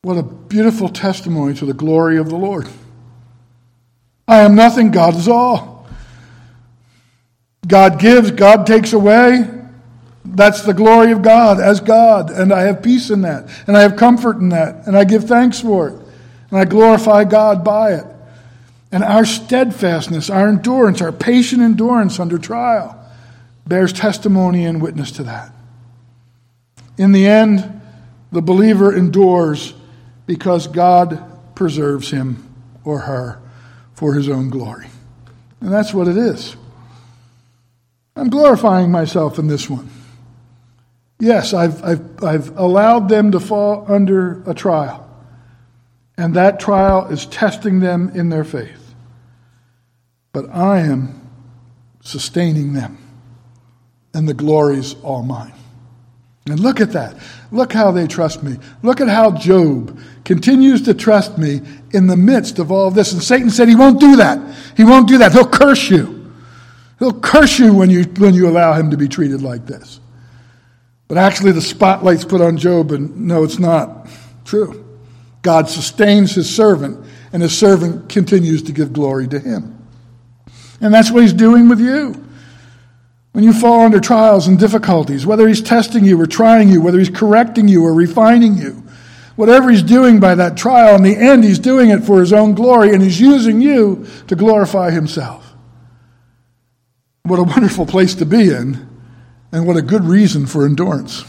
What 0.03 0.19
a 0.19 0.23
beautiful 0.23 0.89
testimony 0.89 1.55
to 1.55 1.67
the 1.67 1.75
glory 1.75 2.19
of 2.19 2.29
the 2.29 2.37
Lord. 2.37 2.69
I 4.27 4.41
am 4.41 4.55
nothing, 4.55 4.91
God 4.91 5.17
is 5.17 5.29
all. 5.29 5.87
God 7.67 7.99
gives, 7.99 8.31
God 8.31 8.67
takes 8.67 8.93
away. 8.93 9.58
That's 10.25 10.63
the 10.63 10.75
glory 10.75 11.13
of 11.13 11.23
God 11.23 11.61
as 11.61 11.81
God, 11.81 12.31
and 12.31 12.53
I 12.53 12.63
have 12.63 12.83
peace 12.83 13.11
in 13.11 13.23
that, 13.23 13.49
and 13.67 13.77
I 13.77 13.83
have 13.83 13.97
comfort 13.97 14.37
in 14.37 14.51
that, 14.51 14.87
and 14.87 14.97
I 14.97 15.05
give 15.05 15.25
thanks 15.25 15.61
for 15.61 15.89
it, 15.89 15.95
and 16.51 16.59
I 16.59 16.65
glorify 16.65 17.25
God 17.25 17.65
by 17.65 17.95
it. 17.95 18.05
And 18.91 19.05
our 19.05 19.25
steadfastness, 19.25 20.31
our 20.31 20.49
endurance, 20.49 21.01
our 21.03 21.13
patient 21.13 21.63
endurance 21.63 22.19
under 22.19 22.39
trial 22.39 22.95
bears 23.67 23.93
testimony 23.93 24.65
and 24.65 24.81
witness 24.81 25.13
to 25.13 25.25
that. 25.25 25.53
In 26.97 27.13
the 27.13 27.27
end, 27.27 27.81
the 28.33 28.43
believer 28.43 28.95
endures 28.95 29.75
because 30.27 30.67
God 30.67 31.23
preserves 31.55 32.11
him 32.11 32.45
or 32.85 33.01
her 33.01 33.41
for 33.95 34.15
his 34.15 34.29
own 34.29 34.49
glory. 34.49 34.87
And 35.61 35.73
that's 35.73 35.93
what 35.93 36.09
it 36.09 36.17
is. 36.17 36.57
I'm 38.17 38.31
glorifying 38.31 38.91
myself 38.91 39.39
in 39.39 39.47
this 39.49 39.69
one. 39.69 39.91
Yes, 41.21 41.53
I've, 41.53 41.83
I've, 41.83 42.25
I've 42.25 42.57
allowed 42.57 43.09
them 43.09 43.33
to 43.33 43.41
fall 43.41 43.85
under 43.89 44.43
a 44.49 44.55
trial, 44.55 45.09
and 46.17 46.35
that 46.35 46.61
trial 46.61 47.07
is 47.07 47.27
testing 47.27 47.81
them 47.81 48.11
in 48.15 48.29
their 48.29 48.45
faith. 48.45 48.95
But 50.33 50.49
I 50.51 50.81
am 50.81 51.29
sustaining 52.01 52.73
them, 52.73 52.99
and 54.15 54.29
the 54.29 54.35
glory's 54.35 54.95
all 55.03 55.23
mine. 55.23 55.55
And 56.47 56.61
look 56.61 56.81
at 56.81 56.93
that. 56.93 57.17
Look 57.51 57.73
how 57.73 57.91
they 57.91 58.07
trust 58.07 58.43
me. 58.43 58.57
Look 58.83 59.01
at 59.01 59.09
how 59.09 59.33
Job 59.33 59.99
continues 60.25 60.83
to 60.83 60.95
trust 60.95 61.37
me 61.37 61.61
in 61.91 62.07
the 62.07 62.17
midst 62.17 62.59
of 62.59 62.73
all 62.73 62.89
of 62.89 62.95
this. 62.95 63.13
And 63.13 63.23
Satan 63.23 63.51
said 63.51 63.69
he 63.69 63.75
won't 63.75 64.01
do 64.01 64.17
that. 64.17 64.57
He 64.77 64.85
won't 64.85 65.09
do 65.09 65.19
that. 65.19 65.33
He'll 65.33 65.49
curse 65.49 65.91
you. 65.91 66.33
He'll 66.99 67.21
curse 67.21 67.59
you 67.59 67.75
when 67.75 67.91
you, 67.91 68.05
when 68.05 68.35
you 68.35 68.49
allow 68.49 68.73
him 68.73 68.91
to 68.91 68.97
be 68.97 69.09
treated 69.09 69.43
like 69.43 69.67
this. 69.67 70.01
But 71.09 71.17
actually, 71.17 71.53
the 71.53 71.63
spotlight's 71.63 72.25
put 72.25 72.43
on 72.43 72.59
Job, 72.59 72.93
and 72.93 73.27
no, 73.27 73.43
it's 73.43 73.59
not 73.59 74.09
true. 74.45 74.85
God 75.41 75.69
sustains 75.69 76.35
his 76.35 76.55
servant, 76.55 77.05
and 77.33 77.43
his 77.43 77.57
servant 77.57 78.11
continues 78.11 78.63
to 78.65 78.73
give 78.73 78.93
glory 78.93 79.27
to 79.29 79.39
him. 79.39 79.75
And 80.81 80.93
that's 80.93 81.11
what 81.11 81.23
he's 81.23 81.33
doing 81.33 81.69
with 81.69 81.81
you. 81.81 82.25
When 83.33 83.45
you 83.45 83.53
fall 83.53 83.81
under 83.81 84.01
trials 84.01 84.49
and 84.49 84.59
difficulties, 84.59 85.25
whether 85.25 85.49
he's 85.49 85.63
testing 85.63 86.05
you 86.05 86.21
or 86.21 86.27
trying 86.27 86.69
you, 86.69 86.83
whether 86.83 86.99
he's 86.99 87.11
correcting 87.11 87.69
you 87.69 87.85
or 87.85 87.95
refining 87.95 88.57
you, 88.57 88.83
whatever 89.37 89.71
he's 89.71 89.83
doing 89.83 90.21
by 90.21 90.35
that 90.35 90.57
trial, 90.57 90.97
in 90.97 91.03
the 91.03 91.17
end, 91.17 91.45
he's 91.45 91.59
doing 91.59 91.91
it 91.91 92.05
for 92.05 92.21
his 92.21 92.33
own 92.33 92.55
glory, 92.55 92.93
and 92.93 93.03
he's 93.03 93.21
using 93.21 93.61
you 93.61 94.07
to 94.27 94.37
glorify 94.37 94.91
himself. 94.91 95.55
What 97.23 97.39
a 97.39 97.45
wonderful 97.45 97.87
place 97.87 98.15
to 98.17 98.27
be 98.27 98.51
in. 98.51 98.88
And 99.53 99.67
what 99.67 99.77
a 99.77 99.83
good 99.83 100.05
reason 100.05 100.47
for 100.47 100.67
endurance. 100.67 101.25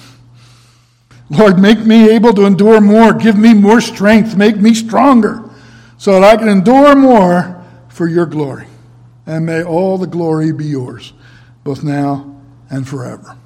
Lord, 1.29 1.59
make 1.59 1.79
me 1.79 2.09
able 2.09 2.33
to 2.33 2.45
endure 2.45 2.81
more. 2.81 3.13
Give 3.13 3.37
me 3.37 3.53
more 3.53 3.81
strength. 3.81 4.35
Make 4.35 4.57
me 4.57 4.73
stronger 4.73 5.49
so 5.97 6.13
that 6.13 6.23
I 6.23 6.37
can 6.37 6.49
endure 6.49 6.95
more 6.95 7.63
for 7.89 8.07
your 8.07 8.25
glory. 8.25 8.67
And 9.25 9.45
may 9.45 9.63
all 9.63 9.97
the 9.97 10.07
glory 10.07 10.51
be 10.51 10.65
yours, 10.65 11.13
both 11.63 11.83
now 11.83 12.41
and 12.69 12.87
forever. 12.87 13.37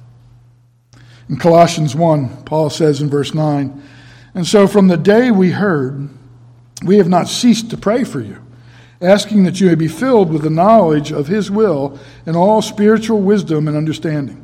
In 1.28 1.36
Colossians 1.36 1.94
1, 1.94 2.44
Paul 2.44 2.70
says 2.70 3.00
in 3.00 3.10
verse 3.10 3.34
9, 3.34 3.82
And 4.34 4.46
so 4.46 4.66
from 4.66 4.88
the 4.88 4.96
day 4.96 5.30
we 5.30 5.50
heard, 5.50 6.08
we 6.84 6.98
have 6.98 7.08
not 7.08 7.28
ceased 7.28 7.70
to 7.70 7.76
pray 7.76 8.04
for 8.04 8.20
you 8.20 8.38
asking 9.00 9.44
that 9.44 9.60
you 9.60 9.66
may 9.66 9.74
be 9.74 9.88
filled 9.88 10.32
with 10.32 10.42
the 10.42 10.50
knowledge 10.50 11.12
of 11.12 11.26
His 11.26 11.50
will 11.50 11.98
and 12.24 12.36
all 12.36 12.62
spiritual 12.62 13.20
wisdom 13.20 13.68
and 13.68 13.76
understanding 13.76 14.43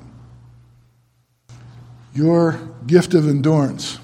Your 2.13 2.59
gift 2.87 3.13
of 3.13 3.27
endurance 3.27 3.99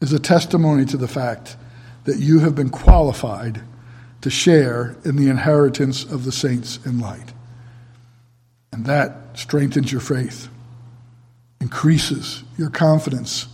is 0.00 0.12
a 0.12 0.18
testimony 0.18 0.84
to 0.86 0.96
the 0.96 1.08
fact 1.08 1.56
that 2.04 2.18
you 2.18 2.40
have 2.40 2.54
been 2.54 2.70
qualified 2.70 3.60
to 4.22 4.30
share 4.30 4.96
in 5.04 5.16
the 5.16 5.28
inheritance 5.28 6.04
of 6.04 6.24
the 6.24 6.32
saints 6.32 6.78
in 6.84 6.98
light. 6.98 7.32
And 8.72 8.86
that 8.86 9.12
strengthens 9.34 9.92
your 9.92 10.00
faith, 10.00 10.48
increases 11.60 12.42
your 12.56 12.70
confidence 12.70 13.48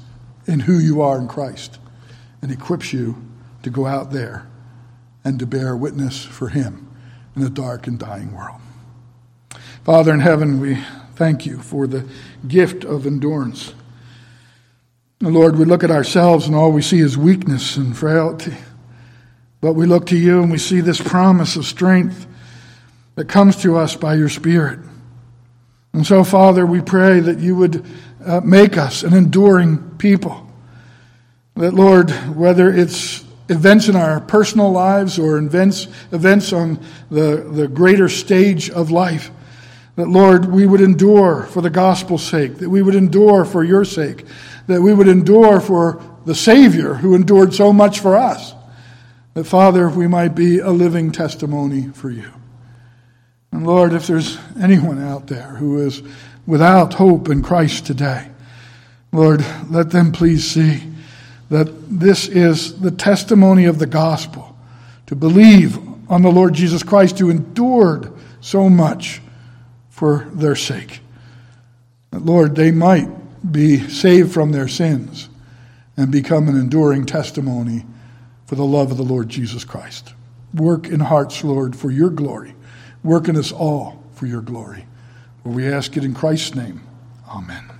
in 0.46 0.60
who 0.60 0.78
you 0.78 1.02
are 1.02 1.18
in 1.18 1.28
Christ, 1.28 1.78
and 2.42 2.50
equips 2.50 2.92
you 2.92 3.16
to 3.62 3.70
go 3.70 3.86
out 3.86 4.12
there 4.12 4.46
and 5.24 5.38
to 5.38 5.46
bear 5.46 5.76
witness 5.76 6.24
for 6.24 6.48
Him 6.48 6.88
in 7.34 7.42
a 7.42 7.50
dark 7.50 7.86
and 7.86 7.98
dying 7.98 8.32
world. 8.32 8.60
Father 9.84 10.12
in 10.12 10.20
heaven, 10.20 10.60
we 10.60 10.78
Thank 11.16 11.46
you 11.46 11.58
for 11.58 11.86
the 11.86 12.06
gift 12.46 12.84
of 12.84 13.06
endurance. 13.06 13.72
Lord, 15.22 15.56
we 15.56 15.64
look 15.64 15.82
at 15.82 15.90
ourselves 15.90 16.46
and 16.46 16.54
all 16.54 16.70
we 16.70 16.82
see 16.82 17.00
is 17.00 17.16
weakness 17.16 17.78
and 17.78 17.96
frailty. 17.96 18.54
But 19.62 19.72
we 19.72 19.86
look 19.86 20.06
to 20.06 20.16
you 20.16 20.42
and 20.42 20.50
we 20.50 20.58
see 20.58 20.80
this 20.80 21.00
promise 21.00 21.56
of 21.56 21.64
strength 21.64 22.26
that 23.14 23.28
comes 23.28 23.56
to 23.62 23.78
us 23.78 23.96
by 23.96 24.14
your 24.14 24.28
Spirit. 24.28 24.78
And 25.94 26.06
so, 26.06 26.22
Father, 26.22 26.66
we 26.66 26.82
pray 26.82 27.20
that 27.20 27.38
you 27.38 27.56
would 27.56 27.86
uh, 28.22 28.42
make 28.42 28.76
us 28.76 29.02
an 29.02 29.14
enduring 29.14 29.96
people, 29.96 30.46
That, 31.54 31.72
Lord, 31.72 32.10
whether 32.36 32.70
it's 32.70 33.24
events 33.48 33.88
in 33.88 33.96
our 33.96 34.20
personal 34.20 34.70
lives 34.70 35.18
or 35.18 35.38
events, 35.38 35.88
events 36.12 36.52
on 36.52 36.78
the, 37.10 37.48
the 37.50 37.68
greater 37.68 38.10
stage 38.10 38.68
of 38.68 38.90
life, 38.90 39.30
that, 39.96 40.08
Lord, 40.08 40.44
we 40.46 40.66
would 40.66 40.80
endure 40.80 41.44
for 41.44 41.62
the 41.62 41.70
gospel's 41.70 42.22
sake, 42.22 42.58
that 42.58 42.68
we 42.68 42.82
would 42.82 42.94
endure 42.94 43.44
for 43.44 43.64
your 43.64 43.84
sake, 43.84 44.24
that 44.66 44.80
we 44.80 44.92
would 44.92 45.08
endure 45.08 45.60
for 45.60 46.02
the 46.26 46.34
Savior 46.34 46.94
who 46.94 47.14
endured 47.14 47.54
so 47.54 47.72
much 47.72 48.00
for 48.00 48.16
us. 48.16 48.54
That, 49.34 49.44
Father, 49.44 49.88
we 49.88 50.06
might 50.06 50.34
be 50.34 50.58
a 50.58 50.70
living 50.70 51.12
testimony 51.12 51.88
for 51.88 52.10
you. 52.10 52.30
And 53.52 53.66
Lord, 53.66 53.94
if 53.94 54.06
there's 54.06 54.38
anyone 54.60 55.02
out 55.02 55.28
there 55.28 55.48
who 55.56 55.86
is 55.86 56.02
without 56.46 56.94
hope 56.94 57.30
in 57.30 57.42
Christ 57.42 57.86
today, 57.86 58.28
Lord, 59.12 59.44
let 59.70 59.90
them 59.90 60.12
please 60.12 60.48
see 60.50 60.82
that 61.48 61.68
this 61.88 62.28
is 62.28 62.80
the 62.80 62.90
testimony 62.90 63.64
of 63.64 63.78
the 63.78 63.86
gospel 63.86 64.56
to 65.06 65.16
believe 65.16 65.78
on 66.10 66.22
the 66.22 66.30
Lord 66.30 66.54
Jesus 66.54 66.82
Christ 66.82 67.18
who 67.18 67.30
endured 67.30 68.12
so 68.40 68.68
much 68.68 69.22
for 69.96 70.28
their 70.30 70.54
sake. 70.54 71.00
That, 72.10 72.22
Lord, 72.22 72.54
they 72.54 72.70
might 72.70 73.08
be 73.50 73.80
saved 73.88 74.30
from 74.30 74.52
their 74.52 74.68
sins 74.68 75.30
and 75.96 76.12
become 76.12 76.48
an 76.48 76.54
enduring 76.54 77.06
testimony 77.06 77.86
for 78.44 78.56
the 78.56 78.64
love 78.64 78.90
of 78.90 78.98
the 78.98 79.02
Lord 79.02 79.30
Jesus 79.30 79.64
Christ. 79.64 80.12
Work 80.52 80.86
in 80.86 81.00
hearts, 81.00 81.42
Lord, 81.42 81.74
for 81.74 81.90
your 81.90 82.10
glory. 82.10 82.54
Work 83.02 83.28
in 83.28 83.36
us 83.36 83.52
all 83.52 84.04
for 84.12 84.26
your 84.26 84.42
glory. 84.42 84.84
For 85.42 85.48
we 85.48 85.66
ask 85.66 85.96
it 85.96 86.04
in 86.04 86.12
Christ's 86.12 86.54
name. 86.54 86.82
Amen. 87.30 87.75